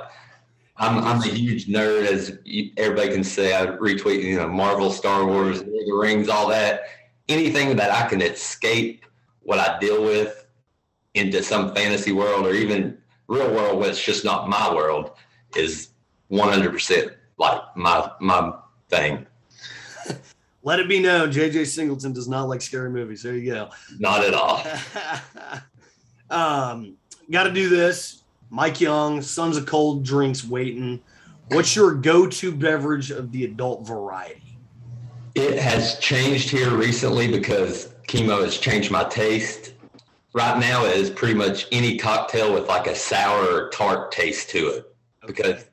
I'm 0.78 1.00
I'm 1.00 1.22
a 1.22 1.28
huge 1.28 1.68
nerd, 1.68 2.06
as 2.06 2.40
you, 2.46 2.72
everybody 2.78 3.10
can 3.10 3.24
say. 3.26 3.54
I 3.54 3.66
retweet, 3.66 4.24
you 4.24 4.38
know, 4.38 4.48
Marvel, 4.48 4.90
Star 4.90 5.26
Wars, 5.26 5.64
Lord 5.64 5.86
the 5.86 5.94
Rings, 5.94 6.30
all 6.30 6.48
that. 6.48 6.84
Anything 7.28 7.76
that 7.76 7.92
I 7.92 8.08
can 8.08 8.22
escape 8.22 9.06
what 9.42 9.60
I 9.60 9.78
deal 9.80 10.02
with 10.04 10.48
into 11.14 11.44
some 11.44 11.76
fantasy 11.76 12.14
world 12.14 12.46
or 12.48 12.54
even 12.54 12.98
real 13.28 13.54
world 13.54 13.80
where 13.80 13.90
it's 13.90 14.04
just 14.04 14.24
not 14.24 14.50
my 14.50 14.74
world 14.74 15.12
is 15.56 15.90
100% 16.32 17.16
like 17.38 17.62
my 17.76 18.10
my 18.20 18.54
thing. 18.90 19.26
Let 20.64 20.80
it 20.80 20.88
be 20.88 21.00
known, 21.00 21.32
JJ 21.32 21.68
Singleton 21.68 22.14
does 22.14 22.28
not 22.28 22.48
like 22.48 22.62
scary 22.62 22.90
movies. 22.90 23.24
There 23.24 23.36
you 23.36 23.52
go. 23.52 23.70
Not 24.00 24.24
at 24.24 24.34
all. 24.34 24.66
um, 26.30 26.96
got 27.30 27.44
to 27.44 27.52
do 27.52 27.70
this. 27.70 28.24
Mike 28.50 28.80
Young, 28.80 29.22
Sons 29.22 29.58
of 29.58 29.66
Cold 29.66 30.04
Drinks 30.04 30.44
waiting. 30.46 31.02
What's 31.50 31.76
your 31.76 31.94
go-to 31.94 32.52
beverage 32.52 33.12
of 33.12 33.32
the 33.32 33.44
adult 33.44 33.86
variety? 33.86 34.58
It 35.36 35.58
has 35.58 36.00
changed 36.00 36.50
here 36.50 36.70
recently 36.70 37.30
because 37.30 37.94
chemo 38.08 38.44
has 38.44 38.58
changed 38.58 38.92
my 38.92 39.04
taste. 39.06 39.74
Right 40.34 40.58
now, 40.60 40.86
it 40.86 40.96
is 40.96 41.10
pretty 41.10 41.34
much 41.34 41.68
any 41.72 41.98
cocktail 41.98 42.54
with 42.54 42.68
like 42.68 42.88
a 42.88 42.96
sour 42.96 43.44
or 43.44 43.70
tart 43.70 44.12
taste 44.12 44.50
to 44.52 44.68
it 44.70 44.93
because 45.26 45.66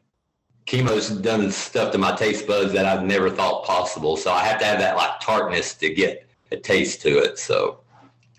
chemo's 0.67 1.11
done 1.11 1.51
stuff 1.51 1.93
to 1.93 1.99
my 1.99 2.15
taste 2.17 2.47
buds 2.47 2.73
that 2.73 2.87
I've 2.87 3.05
never 3.05 3.31
thought 3.31 3.65
possible. 3.65 4.17
So 4.17 4.33
I 4.33 4.45
have 4.45 4.59
to 4.61 4.65
have 4.65 4.79
that 4.79 4.97
like 4.97 5.21
tartness 5.21 5.75
to 5.75 5.93
get 5.93 6.27
a 6.53 6.57
taste 6.57 7.03
to 7.03 7.19
it. 7.19 7.39
So 7.39 7.81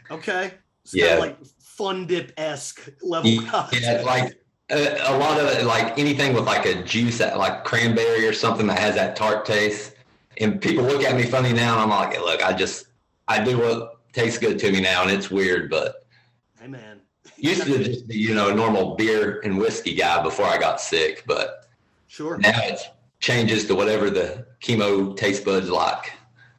Okay. 0.09 0.51
It's 0.83 0.93
Yeah. 0.93 1.13
yeah. 1.15 1.19
like 1.19 1.45
fun 1.59 2.05
dip 2.05 2.31
esque 2.37 2.89
level. 3.01 3.29
yeah, 3.29 3.49
cocktail. 3.49 4.05
like 4.05 4.37
a, 4.69 4.97
a 5.09 5.17
lot 5.17 5.39
of 5.39 5.47
it, 5.49 5.65
like 5.65 5.97
anything 5.97 6.33
with 6.33 6.45
like 6.45 6.65
a 6.65 6.81
juice, 6.83 7.17
that, 7.17 7.37
like 7.37 7.63
cranberry 7.65 8.25
or 8.27 8.33
something 8.33 8.67
that 8.67 8.79
has 8.79 8.95
that 8.95 9.15
tart 9.15 9.45
taste. 9.45 9.95
And 10.37 10.61
people 10.61 10.85
look 10.85 11.03
at 11.03 11.15
me 11.15 11.23
funny 11.23 11.51
now, 11.53 11.73
and 11.73 11.81
I'm 11.81 11.89
like, 11.89 12.17
look, 12.19 12.41
I 12.43 12.53
just 12.53 12.87
I 13.27 13.43
do 13.43 13.57
what 13.59 13.99
tastes 14.13 14.39
good 14.39 14.57
to 14.59 14.71
me 14.71 14.79
now, 14.81 15.01
and 15.03 15.11
it's 15.11 15.29
weird, 15.29 15.69
but 15.69 16.05
Hey 16.59 16.67
man. 16.67 17.01
Used 17.37 17.63
to 17.63 17.83
just 17.83 18.07
be 18.07 18.17
you 18.17 18.33
know 18.33 18.49
a 18.49 18.53
normal 18.53 18.95
beer 18.95 19.39
and 19.43 19.57
whiskey 19.57 19.93
guy 19.95 20.21
before 20.23 20.45
I 20.45 20.57
got 20.57 20.79
sick, 20.81 21.23
but 21.27 21.67
Sure. 22.07 22.37
now 22.37 22.59
it 22.63 22.79
changes 23.19 23.65
to 23.67 23.75
whatever 23.75 24.09
the 24.09 24.45
chemo 24.61 25.15
taste 25.15 25.45
buds 25.45 25.69
like. 25.69 26.11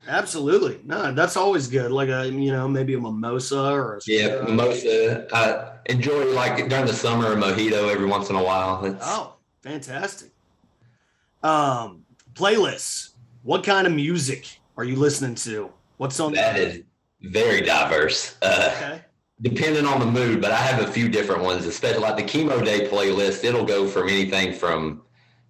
Absolutely. 0.09 0.81
No, 0.85 1.13
that's 1.13 1.37
always 1.37 1.69
good. 1.69 1.93
Like 1.93 2.09
a 2.09 2.27
you 2.29 2.51
know 2.53 2.67
maybe 2.69 2.95
a 2.95 3.01
mimosa 3.01 3.71
or 3.73 3.97
a 3.97 4.01
Yeah, 4.07 4.43
mimosa. 4.43 5.29
I 5.33 5.73
enjoy 5.87 6.33
like 6.33 6.69
during 6.69 6.87
the 6.87 6.93
summer 6.95 7.33
a 7.33 7.37
mojito 7.37 7.89
every 7.93 8.07
once 8.07 8.29
in 8.31 8.37
a 8.37 8.43
while. 8.43 8.85
It's, 8.85 9.05
Oh, 9.07 9.35
fantastic. 9.63 10.31
Um, 11.43 12.05
playlists. 12.35 13.11
What 13.43 13.65
kind 13.65 13.87
of 13.87 13.93
music 13.93 14.61
are 14.77 14.85
you 14.85 14.97
listening 14.97 15.35
to? 15.37 15.71
What's 15.97 16.19
on 16.21 16.33
that 16.35 16.57
is 16.57 16.83
very 17.21 17.61
diverse. 17.61 18.37
Uh, 18.43 18.73
Okay. 18.77 19.03
Depending 19.41 19.87
on 19.87 20.01
the 20.01 20.07
mood, 20.07 20.41
but 20.41 20.53
I 20.53 20.57
have 20.57 20.87
a 20.87 20.91
few 20.91 21.09
different 21.09 21.43
ones, 21.43 21.67
especially 21.67 22.03
like 22.03 22.17
the 22.17 22.23
chemo 22.23 22.65
day 22.65 22.89
playlist. 22.89 23.45
It'll 23.45 23.65
go 23.65 23.87
from 23.89 24.09
anything 24.09 24.53
from, 24.53 25.03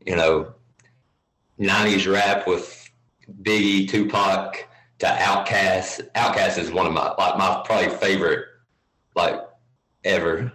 you 0.07 0.16
know, 0.16 0.55
90s 1.61 2.11
rap 2.11 2.47
with 2.47 2.90
Biggie, 3.42 3.88
Tupac 3.88 4.68
to 5.01 5.07
Outkast. 5.07 6.11
Outkast 6.12 6.59
is 6.59 6.71
one 6.71 6.87
of 6.87 6.92
my 6.92 7.12
like 7.18 7.37
my 7.37 7.62
probably 7.64 7.90
favorite 7.90 8.47
like 9.14 9.40
ever. 10.05 10.53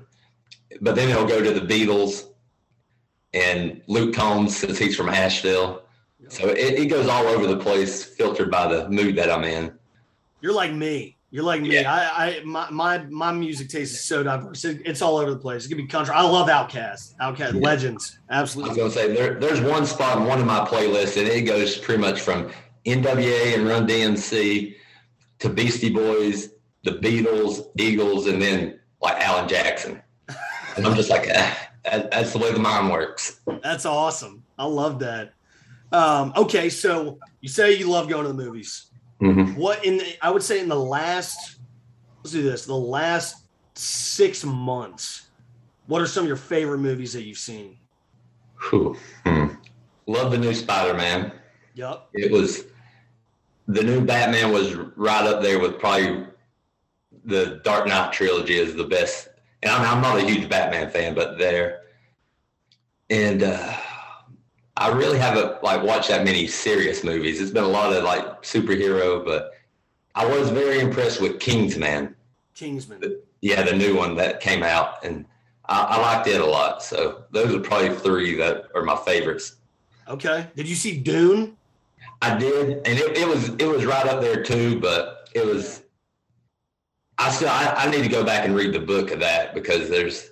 But 0.81 0.95
then 0.95 1.09
it'll 1.09 1.27
go 1.27 1.41
to 1.41 1.51
the 1.51 1.61
Beatles 1.61 2.27
and 3.33 3.81
Luke 3.87 4.15
Combs 4.15 4.55
since 4.55 4.77
he's 4.77 4.95
from 4.95 5.09
Asheville. 5.09 5.83
So 6.29 6.47
it, 6.47 6.79
it 6.79 6.85
goes 6.87 7.07
all 7.07 7.27
over 7.27 7.47
the 7.47 7.57
place, 7.57 8.03
filtered 8.03 8.51
by 8.51 8.67
the 8.67 8.89
mood 8.89 9.15
that 9.15 9.29
I'm 9.29 9.43
in. 9.43 9.77
You're 10.41 10.53
like 10.53 10.73
me. 10.73 11.16
You're 11.29 11.43
like 11.43 11.61
me. 11.61 11.73
Yeah. 11.73 11.93
I, 11.93 12.39
I 12.39 12.43
my, 12.45 12.69
my 12.69 12.97
my 13.09 13.31
music 13.33 13.67
taste 13.69 13.93
is 13.93 14.03
so 14.03 14.23
diverse. 14.23 14.63
It- 14.63 14.81
it's 14.85 15.01
all 15.01 15.17
over 15.17 15.31
the 15.31 15.37
place. 15.39 15.65
It 15.65 15.69
could 15.69 15.77
be 15.77 15.85
country. 15.85 16.13
I 16.15 16.21
love 16.21 16.47
Outkast. 16.47 17.15
Outkast 17.17 17.53
Yeah. 17.53 17.59
legends. 17.59 18.19
Absolutely. 18.29 18.29
I 18.29 18.41
Absolutely. 18.41 18.83
was 18.83 18.95
gonna 18.95 19.07
say 19.07 19.13
there, 19.13 19.33
there's 19.39 19.59
one 19.61 19.85
spot 19.85 20.17
in 20.19 20.25
one 20.25 20.39
of 20.39 20.45
my 20.45 20.59
playlists, 20.65 21.17
and 21.17 21.27
it 21.27 21.41
goes 21.41 21.77
pretty 21.77 21.99
much 22.01 22.21
from 22.21 22.49
NWA 22.85 23.55
and 23.55 23.67
Run 23.67 23.85
DMC 23.87 24.75
to 25.39 25.49
Beastie 25.49 25.89
Boys, 25.93 26.49
the 26.83 26.91
Beatles, 26.91 27.67
Eagles, 27.77 28.27
and 28.27 28.41
then 28.41 28.79
like 29.01 29.21
Alan 29.21 29.49
Jackson. 29.49 30.01
And 30.77 30.87
I'm 30.87 30.95
just 30.95 31.09
like, 31.09 31.27
eh, 31.27 31.53
that, 31.83 32.09
that's 32.11 32.31
the 32.31 32.39
way 32.39 32.53
the 32.53 32.59
mind 32.59 32.89
works. 32.89 33.41
That's 33.61 33.85
awesome. 33.85 34.43
I 34.57 34.65
love 34.65 34.99
that. 34.99 35.33
Um, 35.91 36.31
okay, 36.37 36.69
so 36.69 37.19
you 37.41 37.49
say 37.49 37.73
you 37.73 37.89
love 37.89 38.07
going 38.07 38.23
to 38.23 38.29
the 38.29 38.33
movies. 38.33 38.85
Mhm. 39.21 39.55
What 39.55 39.83
in 39.83 39.97
the, 39.97 40.15
I 40.21 40.29
would 40.29 40.43
say 40.43 40.59
in 40.59 40.69
the 40.69 40.79
last 40.79 41.57
let's 42.23 42.31
do 42.31 42.43
this, 42.43 42.65
the 42.65 42.75
last 42.75 43.45
six 43.75 44.43
months, 44.43 45.27
what 45.87 46.01
are 46.01 46.07
some 46.07 46.23
of 46.23 46.27
your 46.27 46.35
favorite 46.35 46.79
movies 46.79 47.13
that 47.13 47.23
you've 47.23 47.37
seen? 47.37 47.77
Whew. 48.69 48.97
Hmm. 49.23 49.47
Love 50.07 50.31
the 50.31 50.37
new 50.37 50.53
Spider-Man. 50.53 51.31
Yep. 51.75 52.09
It 52.13 52.31
was 52.31 52.65
the 53.67 53.83
new 53.83 54.01
Batman 54.01 54.51
was 54.51 54.75
right 54.75 55.25
up 55.25 55.41
there 55.41 55.59
with 55.59 55.79
probably 55.79 56.25
the 57.25 57.61
Dark 57.63 57.87
Knight 57.87 58.13
trilogy 58.13 58.57
is 58.57 58.75
the 58.75 58.85
best. 58.85 59.29
And 59.63 59.71
I'm, 59.71 59.97
I'm 59.97 60.01
not 60.01 60.17
a 60.17 60.25
huge 60.25 60.49
Batman 60.49 60.89
fan, 60.89 61.13
but 61.13 61.37
there. 61.37 61.81
And 63.09 63.43
uh, 63.43 63.73
I 64.77 64.89
really 64.89 65.17
haven't 65.17 65.63
like 65.63 65.81
watched 65.81 66.09
that 66.09 66.23
many 66.23 66.45
serious 66.45 67.03
movies. 67.03 67.41
It's 67.41 67.51
been 67.51 67.63
a 67.63 67.67
lot 67.67 67.93
of 67.93 68.03
like 68.03 68.43
superhero, 68.43 69.25
but 69.25 69.53
I 70.13 70.23
was 70.25 70.49
very 70.51 70.79
impressed 70.79 71.19
with 71.19 71.39
Kingsman. 71.39 72.15
Kingsman. 72.53 73.19
Yeah, 73.41 73.63
the 73.63 73.75
new 73.75 73.95
one 73.95 74.15
that 74.15 74.39
came 74.39 74.61
out, 74.61 75.03
and 75.03 75.25
I, 75.65 75.81
I 75.81 76.01
liked 76.01 76.27
it 76.27 76.41
a 76.41 76.45
lot. 76.45 76.83
So 76.83 77.23
those 77.31 77.55
are 77.55 77.59
probably 77.59 77.89
three 77.89 78.35
that 78.35 78.65
are 78.75 78.83
my 78.83 78.95
favorites. 78.97 79.55
Okay. 80.07 80.45
Did 80.55 80.69
you 80.69 80.75
see 80.75 80.97
Dune? 80.97 81.57
I 82.21 82.37
did, 82.37 82.77
and 82.87 82.99
it, 82.99 83.17
it 83.17 83.27
was 83.27 83.49
it 83.49 83.65
was 83.65 83.83
right 83.83 84.05
up 84.05 84.21
there 84.21 84.43
too. 84.43 84.79
But 84.79 85.29
it 85.33 85.43
was. 85.43 85.81
I 87.17 87.31
still 87.31 87.49
I, 87.49 87.73
I 87.77 87.89
need 87.89 88.03
to 88.03 88.09
go 88.09 88.23
back 88.23 88.45
and 88.45 88.55
read 88.55 88.73
the 88.73 88.79
book 88.79 89.09
of 89.09 89.19
that 89.21 89.55
because 89.55 89.89
there's 89.89 90.31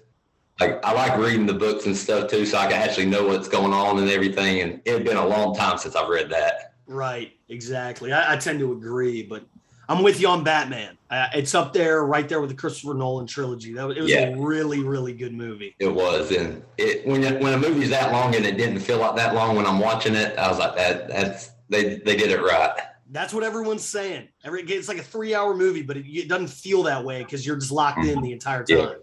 like 0.59 0.83
I 0.85 0.93
like 0.93 1.17
reading 1.17 1.45
the 1.45 1.53
books 1.53 1.85
and 1.85 1.95
stuff 1.95 2.29
too, 2.29 2.45
so 2.45 2.57
I 2.57 2.67
can 2.67 2.73
actually 2.81 3.07
know 3.07 3.27
what's 3.27 3.47
going 3.47 3.73
on 3.73 3.99
and 3.99 4.09
everything. 4.09 4.61
And 4.61 4.81
it 4.85 4.93
had 4.93 5.03
been 5.03 5.17
a 5.17 5.25
long 5.27 5.55
time 5.55 5.77
since 5.77 5.95
I've 5.95 6.09
read 6.09 6.29
that. 6.29 6.73
Right. 6.87 7.33
Exactly. 7.49 8.13
I, 8.13 8.33
I 8.33 8.37
tend 8.37 8.59
to 8.59 8.71
agree, 8.71 9.23
but 9.23 9.43
I'm 9.89 10.01
with 10.01 10.19
you 10.19 10.27
on 10.29 10.43
Batman. 10.43 10.97
Uh, 11.11 11.27
it's 11.35 11.53
up 11.53 11.73
there, 11.73 12.05
right 12.05 12.27
there 12.27 12.41
with 12.41 12.49
the 12.49 12.55
Christopher 12.55 12.93
Nolan 12.95 13.27
trilogy. 13.27 13.73
That 13.73 13.87
was, 13.87 13.97
it 13.97 14.01
was 14.01 14.11
Yeah. 14.11 14.29
a 14.29 14.37
really, 14.37 14.79
really 14.79 15.13
good 15.13 15.33
movie. 15.33 15.75
It 15.79 15.93
was, 15.93 16.31
and 16.31 16.63
it 16.77 17.05
when 17.05 17.21
when 17.39 17.53
a 17.53 17.57
movie's 17.57 17.89
that 17.91 18.11
long 18.11 18.35
and 18.35 18.45
it 18.45 18.57
didn't 18.57 18.79
feel 18.79 18.97
like 18.99 19.15
that 19.17 19.35
long 19.35 19.55
when 19.55 19.65
I'm 19.67 19.79
watching 19.79 20.15
it, 20.15 20.37
I 20.37 20.49
was 20.49 20.57
like 20.57 20.75
that. 20.75 21.07
That's 21.09 21.51
they 21.69 21.97
they 21.97 22.15
did 22.15 22.31
it 22.31 22.41
right. 22.41 22.73
That's 23.11 23.33
what 23.33 23.43
everyone's 23.43 23.83
saying. 23.83 24.27
Every 24.43 24.63
it's 24.63 24.87
like 24.87 24.97
a 24.97 25.03
three 25.03 25.35
hour 25.35 25.55
movie, 25.55 25.83
but 25.83 25.97
it, 25.97 26.05
it 26.07 26.27
doesn't 26.27 26.47
feel 26.49 26.83
that 26.83 27.03
way 27.03 27.23
because 27.23 27.45
you're 27.45 27.55
just 27.57 27.71
locked 27.71 28.03
in 28.05 28.21
the 28.21 28.31
entire 28.31 28.65
Yeah. 28.67 28.77
time. 28.85 28.95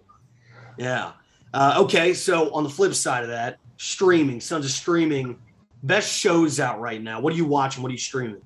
Yeah. 0.77 1.13
Uh, 1.53 1.75
okay. 1.79 2.15
So 2.15 2.53
on 2.55 2.65
the 2.65 2.71
flip 2.71 2.95
side 2.95 3.23
of 3.23 3.31
that, 3.31 3.59
streaming, 3.77 4.41
sons 4.41 4.65
of 4.65 4.71
streaming, 4.71 5.39
best 5.83 6.13
shows 6.13 6.61
out 6.61 6.81
right 6.81 7.03
now. 7.03 7.21
What 7.21 7.33
are 7.33 7.37
you 7.37 7.45
watching? 7.45 7.83
What 7.83 7.91
are 7.91 7.93
you 7.93 7.99
streaming? 7.99 8.43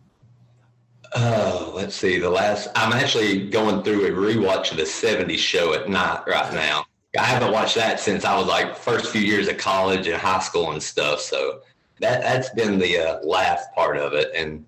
Oh, 1.14 1.72
let's 1.74 1.94
see. 1.94 2.18
The 2.18 2.30
last 2.30 2.68
I'm 2.74 2.92
actually 2.92 3.48
going 3.48 3.82
through 3.82 4.06
a 4.06 4.10
rewatch 4.10 4.70
of 4.70 4.76
the 4.76 4.82
'70s 4.82 5.38
show 5.38 5.72
at 5.74 5.88
night 5.88 6.22
right 6.26 6.52
now. 6.52 6.84
I 7.18 7.22
haven't 7.22 7.52
watched 7.52 7.76
that 7.76 8.00
since 8.00 8.24
I 8.24 8.36
was 8.36 8.46
like 8.46 8.76
first 8.76 9.10
few 9.10 9.20
years 9.20 9.48
of 9.48 9.56
college 9.56 10.06
and 10.08 10.20
high 10.20 10.40
school 10.40 10.72
and 10.72 10.82
stuff. 10.82 11.20
So 11.20 11.60
that 12.00 12.22
that's 12.22 12.50
been 12.50 12.78
the 12.78 12.98
uh, 12.98 13.22
laugh 13.22 13.74
part 13.74 13.96
of 13.96 14.12
it. 14.12 14.30
And 14.34 14.66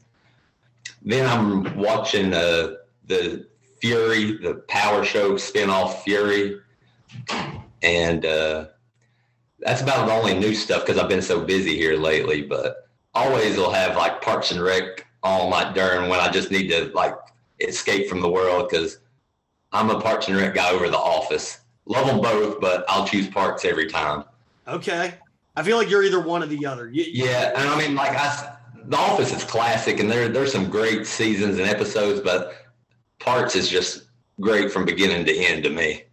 then 1.03 1.29
I'm 1.29 1.77
watching 1.77 2.33
uh, 2.33 2.75
the 3.07 3.47
Fury, 3.81 4.39
the 4.39 4.63
Power 4.69 5.05
Show 5.05 5.33
spinoff 5.35 6.03
Fury, 6.03 6.61
and 7.83 8.25
uh, 8.25 8.67
that's 9.61 9.83
about 9.83 10.07
the 10.07 10.13
only 10.13 10.39
new 10.39 10.55
stuff 10.55 10.85
because 10.85 11.01
I've 11.01 11.09
been 11.09 11.23
so 11.23 11.41
busy 11.45 11.77
here 11.77 11.97
lately. 11.97 12.43
But 12.43 12.89
always 13.15 13.57
will 13.57 13.73
have 13.73 13.97
like 13.97 14.23
Parks 14.23 14.51
and 14.51 14.63
Rec 14.63 15.07
on 15.23 15.51
like 15.51 15.75
during 15.75 16.09
when 16.09 16.21
I 16.21 16.31
just 16.31 16.51
need 16.51 16.69
to 16.69 16.91
like 16.95 17.15
escape 17.61 18.09
from 18.09 18.21
the 18.21 18.29
world 18.29 18.69
because 18.69 18.99
I'm 19.73 19.91
a 19.91 20.01
Parks 20.01 20.29
and 20.29 20.37
Rec 20.37 20.55
guy 20.55 20.71
over 20.71 20.89
The 20.89 20.97
Office. 20.97 21.61
Love 21.87 22.07
them 22.07 22.21
both, 22.21 22.61
but 22.61 22.85
I'll 22.89 23.07
choose 23.07 23.29
Parks 23.29 23.65
every 23.65 23.89
time. 23.89 24.25
Okay. 24.67 25.15
I 25.57 25.63
feel 25.63 25.77
like 25.77 25.91
you're 25.91 26.05
either 26.05 26.21
one 26.21 26.43
or 26.43 26.47
the 26.47 26.65
other. 26.67 26.89
You, 26.89 27.05
yeah, 27.09 27.53
and 27.57 27.69
I 27.69 27.79
mean, 27.79 27.97
like 27.97 28.17
I, 28.17 28.57
The 28.85 28.97
Office 28.97 29.35
is 29.35 29.43
classic, 29.43 29.99
and 29.99 30.09
there 30.09 30.29
there's 30.29 30.53
some 30.53 30.71
great 30.71 31.07
seasons 31.07 31.59
and 31.59 31.69
episodes, 31.69 32.21
but 32.21 32.55
Parks 33.19 33.57
is 33.57 33.69
just 33.69 34.05
great 34.41 34.71
from 34.71 34.85
beginning 34.85 35.25
to 35.27 35.37
end 35.37 35.65
to 35.65 35.71
me. 35.71 36.05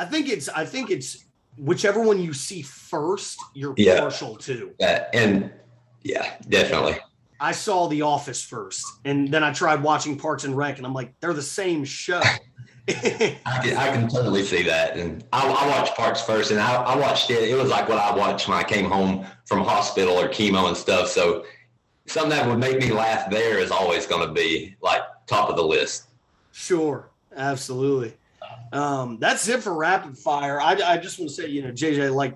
I 0.00 0.06
think 0.06 0.30
it's 0.30 0.48
I 0.48 0.64
think 0.64 0.90
it's 0.90 1.26
whichever 1.58 2.00
one 2.00 2.18
you 2.22 2.32
see 2.32 2.62
first, 2.62 3.38
you're 3.52 3.74
yeah. 3.76 4.00
partial 4.00 4.34
to. 4.36 4.74
Yeah, 4.80 5.04
and 5.12 5.52
yeah, 6.02 6.36
definitely. 6.48 6.96
I 7.38 7.52
saw 7.52 7.86
The 7.86 8.00
Office 8.00 8.42
first, 8.42 8.82
and 9.04 9.28
then 9.28 9.44
I 9.44 9.52
tried 9.52 9.82
watching 9.82 10.18
Parks 10.18 10.44
and 10.44 10.56
Rec, 10.56 10.78
and 10.78 10.86
I'm 10.86 10.94
like, 10.94 11.12
they're 11.20 11.34
the 11.34 11.42
same 11.42 11.84
show. 11.84 12.22
I, 12.88 12.92
can, 13.62 13.76
I, 13.76 13.92
can, 13.92 14.08
totally 14.08 14.42
see 14.42 14.62
that. 14.62 14.96
And 14.96 15.22
I, 15.34 15.46
I 15.46 15.68
watched 15.68 15.94
Parks 15.96 16.22
first, 16.22 16.50
and 16.50 16.58
I, 16.58 16.76
I, 16.76 16.96
watched 16.96 17.30
it. 17.30 17.48
It 17.48 17.54
was 17.54 17.68
like 17.68 17.88
what 17.88 17.98
I 17.98 18.14
watched 18.16 18.48
when 18.48 18.56
I 18.56 18.62
came 18.62 18.86
home 18.86 19.26
from 19.44 19.62
hospital 19.62 20.14
or 20.18 20.28
chemo 20.28 20.66
and 20.68 20.76
stuff. 20.76 21.08
So 21.08 21.44
something 22.06 22.30
that 22.30 22.48
would 22.48 22.58
make 22.58 22.80
me 22.80 22.90
laugh 22.90 23.30
there 23.30 23.58
is 23.58 23.70
always 23.70 24.06
going 24.06 24.26
to 24.26 24.32
be 24.32 24.74
like 24.80 25.02
top 25.26 25.50
of 25.50 25.56
the 25.56 25.62
list. 25.62 26.08
Sure, 26.52 27.10
absolutely. 27.36 28.14
Um, 28.72 29.18
that's 29.18 29.48
it 29.48 29.62
for 29.62 29.74
rapid 29.74 30.16
fire. 30.16 30.60
I, 30.60 30.72
I 30.74 30.96
just 30.96 31.18
want 31.18 31.30
to 31.30 31.34
say, 31.34 31.48
you 31.48 31.62
know, 31.62 31.70
JJ, 31.70 32.14
like 32.14 32.34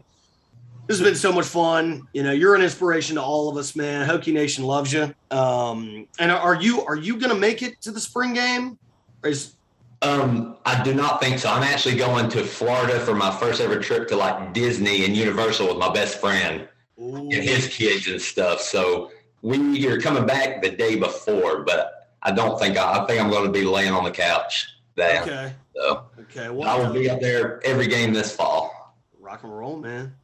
this 0.86 0.98
has 0.98 1.06
been 1.06 1.16
so 1.16 1.32
much 1.32 1.46
fun. 1.46 2.06
You 2.12 2.22
know, 2.22 2.32
you're 2.32 2.54
an 2.54 2.62
inspiration 2.62 3.16
to 3.16 3.22
all 3.22 3.48
of 3.48 3.56
us, 3.56 3.74
man. 3.74 4.06
Hokie 4.06 4.32
Nation 4.32 4.64
loves 4.64 4.92
you. 4.92 5.14
Um, 5.30 6.06
and 6.18 6.30
are 6.30 6.54
you 6.54 6.84
are 6.84 6.96
you 6.96 7.18
going 7.18 7.30
to 7.30 7.38
make 7.38 7.62
it 7.62 7.80
to 7.82 7.90
the 7.90 8.00
spring 8.00 8.34
game? 8.34 8.78
Is 9.24 9.54
um, 10.02 10.56
I 10.66 10.82
do 10.82 10.94
not 10.94 11.20
think 11.20 11.38
so. 11.38 11.50
I'm 11.50 11.62
actually 11.62 11.96
going 11.96 12.28
to 12.30 12.44
Florida 12.44 13.00
for 13.00 13.14
my 13.14 13.30
first 13.30 13.60
ever 13.60 13.78
trip 13.78 14.08
to 14.08 14.16
like 14.16 14.52
Disney 14.52 15.04
and 15.06 15.16
Universal 15.16 15.68
with 15.68 15.78
my 15.78 15.92
best 15.92 16.20
friend 16.20 16.68
Ooh. 17.00 17.16
and 17.16 17.32
his 17.32 17.68
kids 17.68 18.06
and 18.08 18.20
stuff. 18.20 18.60
So 18.60 19.10
we 19.40 19.86
are 19.88 19.98
coming 20.00 20.26
back 20.26 20.60
the 20.62 20.70
day 20.70 20.96
before, 20.96 21.62
but 21.62 22.10
I 22.22 22.32
don't 22.32 22.58
think 22.58 22.76
I, 22.76 23.02
I 23.02 23.06
think 23.06 23.20
I'm 23.20 23.30
going 23.30 23.46
to 23.46 23.52
be 23.52 23.64
laying 23.64 23.92
on 23.92 24.04
the 24.04 24.10
couch. 24.10 24.68
There. 24.96 25.22
Okay. 25.22 25.52
So 25.74 26.06
okay. 26.20 26.50
Well, 26.50 26.68
I 26.68 26.76
will 26.76 26.92
be 26.92 27.10
up 27.10 27.20
there 27.20 27.64
every 27.64 27.86
game 27.86 28.12
this 28.12 28.34
fall. 28.34 28.96
Rock 29.18 29.42
and 29.42 29.56
roll, 29.56 29.76
man. 29.76 30.14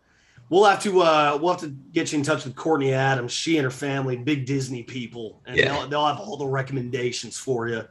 We'll 0.48 0.64
have 0.64 0.82
to 0.82 1.00
uh, 1.02 1.38
we'll 1.40 1.52
have 1.52 1.60
to 1.60 1.68
get 1.68 2.12
you 2.12 2.18
in 2.18 2.24
touch 2.24 2.44
with 2.44 2.56
Courtney 2.56 2.92
Adams. 2.92 3.32
She 3.32 3.56
and 3.56 3.64
her 3.64 3.70
family, 3.70 4.16
big 4.16 4.46
Disney 4.46 4.82
people, 4.82 5.40
and 5.46 5.56
yeah. 5.56 5.72
they'll, 5.72 5.88
they'll 5.88 6.06
have 6.06 6.18
all 6.18 6.36
the 6.36 6.46
recommendations 6.46 7.38
for 7.38 7.68
you. 7.68 7.84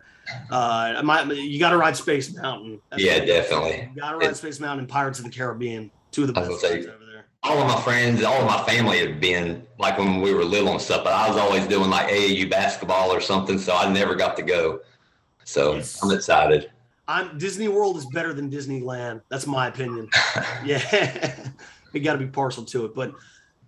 Uh, 0.51 1.01
my, 1.03 1.23
you 1.23 1.57
got 1.59 1.71
to 1.71 1.77
ride 1.77 1.95
Space 1.95 2.35
Mountain. 2.35 2.81
That's 2.89 3.01
yeah, 3.01 3.23
definitely. 3.23 3.89
Got 3.95 4.11
to 4.11 4.17
ride 4.17 4.35
Space 4.35 4.59
Mountain 4.59 4.79
and 4.79 4.89
Pirates 4.89 5.19
of 5.19 5.25
the 5.25 5.31
Caribbean. 5.31 5.89
Two 6.11 6.23
of 6.23 6.27
the 6.27 6.33
best 6.33 6.59
say, 6.59 6.79
over 6.79 7.05
there. 7.05 7.25
All 7.43 7.57
of 7.57 7.67
my 7.67 7.81
friends, 7.81 8.23
all 8.23 8.41
of 8.41 8.45
my 8.45 8.61
family 8.63 8.99
have 8.99 9.19
been 9.19 9.65
like 9.77 9.97
when 9.97 10.21
we 10.21 10.33
were 10.33 10.43
little 10.43 10.71
and 10.71 10.81
stuff, 10.81 11.03
but 11.03 11.13
I 11.13 11.27
was 11.29 11.37
always 11.37 11.65
doing 11.67 11.89
like 11.89 12.09
AAU 12.09 12.49
basketball 12.49 13.11
or 13.11 13.21
something, 13.21 13.57
so 13.57 13.75
I 13.75 13.91
never 13.91 14.15
got 14.15 14.35
to 14.37 14.43
go. 14.43 14.81
So 15.45 15.75
yes. 15.75 16.03
I'm 16.03 16.11
excited. 16.11 16.71
I'm 17.09 17.39
Disney 17.39 17.67
World 17.67 17.97
is 17.97 18.05
better 18.05 18.33
than 18.33 18.51
Disneyland. 18.51 19.21
That's 19.29 19.47
my 19.47 19.67
opinion. 19.67 20.09
yeah, 20.63 21.35
we 21.91 22.01
got 22.01 22.13
to 22.13 22.19
be 22.19 22.27
partial 22.27 22.63
to 22.65 22.85
it. 22.85 22.93
But 22.93 23.15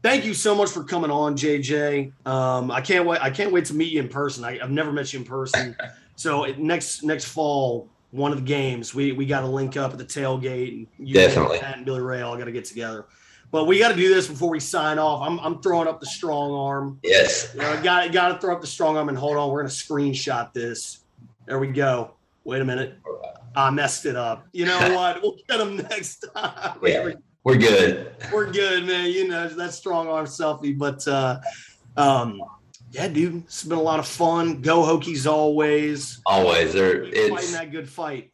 thank 0.04 0.26
you 0.26 0.36
so 0.36 0.54
much 0.54 0.70
for 0.70 0.84
coming 0.84 1.10
on, 1.10 1.36
JJ. 1.36 2.14
Um, 2.28 2.70
I 2.70 2.82
can't 2.82 3.04
wait. 3.04 3.20
I 3.20 3.32
can't 3.32 3.52
wait 3.52 3.66
to 3.66 3.74
meet 3.74 3.92
you 3.92 4.00
in 4.00 4.10
person. 4.10 4.44
I, 4.44 4.60
have 4.60 4.70
never 4.70 4.92
met 4.94 5.12
you 5.12 5.20
in 5.20 5.26
person. 5.26 5.76
So 6.18 6.46
next 6.60 7.02
next 7.02 7.26
fall, 7.26 7.90
one 8.12 8.32
of 8.32 8.38
the 8.38 8.44
games, 8.44 8.94
we 8.94 9.12
we 9.12 9.26
got 9.26 9.40
to 9.40 9.48
link 9.48 9.76
up 9.76 9.92
at 9.92 9.98
the 9.98 10.06
tailgate, 10.06 10.68
and 10.68 10.88
you 11.00 11.16
definitely 11.16 11.60
and 11.62 11.84
Billy 11.84 12.02
Ray 12.02 12.22
all 12.22 12.38
got 12.38 12.44
to 12.44 12.52
get 12.52 12.66
together. 12.66 13.06
But 13.50 13.66
we 13.66 13.80
got 13.80 13.90
to 13.90 13.96
do 13.96 14.14
this 14.14 14.28
before 14.28 14.52
we 14.52 14.60
sign 14.60 15.00
off. 15.00 15.28
I'm, 15.28 15.40
I'm 15.40 15.64
throwing 15.64 15.88
up 15.88 16.00
the 16.00 16.06
strong 16.06 16.54
arm. 16.54 17.00
Yes. 17.02 17.52
You 17.56 17.62
know, 17.62 17.82
got 17.82 18.12
got 18.12 18.28
to 18.28 18.40
throw 18.40 18.54
up 18.54 18.62
the 18.62 18.68
strong 18.68 18.98
arm 18.98 19.10
and 19.10 19.18
hold 19.18 19.36
on. 19.36 19.50
We're 19.50 19.62
gonna 19.62 19.70
screenshot 19.70 20.54
this. 20.54 21.00
There 21.48 21.58
we 21.58 21.70
go. 21.70 22.12
Wait 22.44 22.62
a 22.62 22.66
minute. 22.66 22.98
I 23.56 23.70
messed 23.70 24.06
it 24.06 24.16
up. 24.16 24.48
You 24.54 24.66
know 24.66 24.80
what? 24.96 25.22
We'll 25.22 25.38
get 25.48 25.58
them 25.58 25.78
next 25.78 26.26
time. 26.36 26.80
Yeah, 26.84 27.12
we're 27.44 27.58
good. 27.58 28.16
We're 28.32 28.52
good, 28.52 28.86
man. 28.86 29.12
You 29.12 29.28
know 29.28 29.48
that 29.48 29.74
strong 29.74 30.08
arm 30.08 30.26
selfie, 30.26 30.78
but 30.78 31.08
uh, 31.08 31.40
um, 31.98 32.42
yeah, 32.92 33.08
dude, 33.08 33.44
it's 33.44 33.64
been 33.64 33.78
a 33.78 33.82
lot 33.82 34.00
of 34.00 34.08
fun. 34.08 34.62
Go 34.62 34.82
Hokies 34.82 35.30
always. 35.30 36.22
Always, 36.26 36.74
they're 36.74 37.04
it's 37.04 37.30
fighting 37.30 37.52
that 37.52 37.72
good 37.72 37.90
fight. 37.90 38.32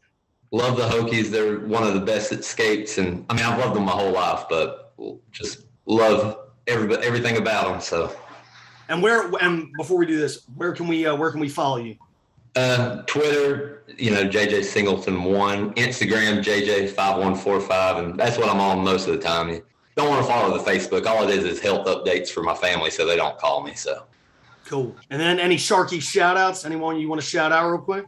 Love 0.51 0.77
the 0.77 0.87
Hokies. 0.87 1.29
They're 1.29 1.59
one 1.59 1.83
of 1.83 1.93
the 1.93 2.01
best 2.01 2.31
escapes, 2.31 2.97
and 2.97 3.25
I 3.29 3.33
mean, 3.33 3.45
I've 3.45 3.59
loved 3.59 3.75
them 3.75 3.85
my 3.85 3.91
whole 3.91 4.11
life, 4.11 4.45
but 4.49 4.93
just 5.31 5.65
love 5.85 6.37
every 6.67 6.95
everything 6.97 7.37
about 7.37 7.71
them. 7.71 7.81
So. 7.81 8.15
And 8.89 9.03
where 9.03 9.29
and 9.41 9.69
before 9.77 9.97
we 9.97 10.05
do 10.05 10.17
this, 10.17 10.47
where 10.55 10.71
can 10.71 10.87
we 10.87 11.05
uh, 11.05 11.15
where 11.15 11.31
can 11.31 11.41
we 11.41 11.49
follow 11.49 11.77
you? 11.77 11.97
Uh, 12.55 13.03
Twitter, 13.03 13.83
you 13.97 14.11
know, 14.11 14.23
JJ 14.27 14.63
Singleton 14.63 15.23
one, 15.23 15.73
Instagram 15.75 16.43
JJ 16.43 16.89
five 16.89 17.19
one 17.19 17.35
four 17.35 17.59
five, 17.59 18.03
and 18.03 18.19
that's 18.19 18.37
what 18.37 18.49
I'm 18.49 18.59
on 18.59 18.83
most 18.83 19.07
of 19.07 19.13
the 19.13 19.19
time. 19.19 19.61
Don't 19.95 20.09
want 20.09 20.25
to 20.25 20.31
follow 20.31 20.57
the 20.57 20.63
Facebook. 20.63 21.05
All 21.05 21.27
it 21.27 21.35
is 21.35 21.43
is 21.43 21.59
health 21.59 21.87
updates 21.87 22.29
for 22.29 22.43
my 22.43 22.55
family, 22.55 22.89
so 22.89 23.05
they 23.05 23.15
don't 23.15 23.37
call 23.37 23.63
me. 23.63 23.73
So 23.73 24.03
Cool. 24.67 24.93
And 25.09 25.19
then 25.19 25.39
any 25.39 25.55
Sharky 25.55 26.01
shout 26.01 26.35
outs? 26.35 26.65
Anyone 26.65 26.99
you 26.99 27.07
want 27.07 27.21
to 27.21 27.27
shout 27.27 27.53
out 27.53 27.69
real 27.69 27.79
quick? 27.79 28.05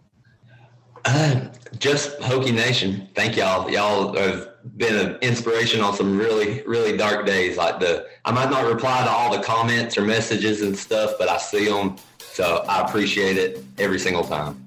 Uh, 1.05 1.47
just 1.77 2.19
Hokie 2.19 2.53
Nation. 2.53 3.07
Thank 3.15 3.37
y'all. 3.37 3.69
Y'all 3.71 4.13
have 4.17 4.49
been 4.75 4.95
an 4.95 5.15
inspiration 5.21 5.79
on 5.79 5.95
some 5.95 6.17
really, 6.17 6.61
really 6.63 6.97
dark 6.97 7.25
days. 7.25 7.55
Like 7.55 7.79
the, 7.79 8.07
I 8.25 8.33
might 8.33 8.49
not 8.49 8.65
reply 8.65 9.05
to 9.05 9.09
all 9.09 9.31
the 9.31 9.41
comments 9.41 9.97
or 9.97 10.01
messages 10.01 10.61
and 10.61 10.77
stuff, 10.77 11.13
but 11.17 11.29
I 11.29 11.37
see 11.37 11.69
them. 11.69 11.95
So 12.39 12.63
I 12.69 12.87
appreciate 12.87 13.37
it 13.37 13.65
every 13.77 13.99
single 13.99 14.23
time. 14.23 14.63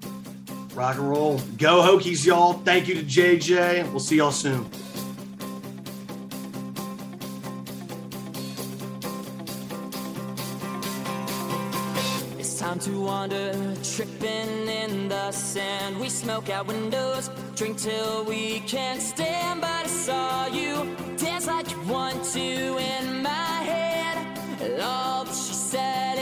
Rock 0.75 0.97
and 0.97 1.09
roll. 1.09 1.39
Go 1.57 1.81
Hokies, 1.81 2.23
y'all. 2.23 2.53
Thank 2.53 2.87
you 2.87 2.93
to 2.93 3.01
JJ. 3.01 3.89
We'll 3.89 3.99
see 3.99 4.17
y'all 4.17 4.29
soon. 4.29 4.69
It's 12.37 12.59
time 12.59 12.77
to 12.77 12.91
wander, 13.01 13.75
tripping 13.83 14.67
in 14.67 15.09
the 15.09 15.31
sand. 15.31 15.99
We 15.99 16.09
smoke 16.09 16.51
out 16.51 16.67
windows, 16.67 17.31
drink 17.55 17.79
till 17.79 18.23
we 18.25 18.59
can't 18.67 19.01
stand. 19.01 19.61
But 19.61 19.85
I 19.85 19.87
saw 19.87 20.45
you 20.45 20.95
dance 21.17 21.47
like 21.47 21.71
you 21.71 21.81
want 21.91 22.23
to 22.33 22.39
in 22.39 23.23
my 23.23 23.29
head. 23.65 24.15
And 24.61 24.79
all 24.79 25.25
that 25.25 25.33
she 25.33 25.53
said 25.53 26.12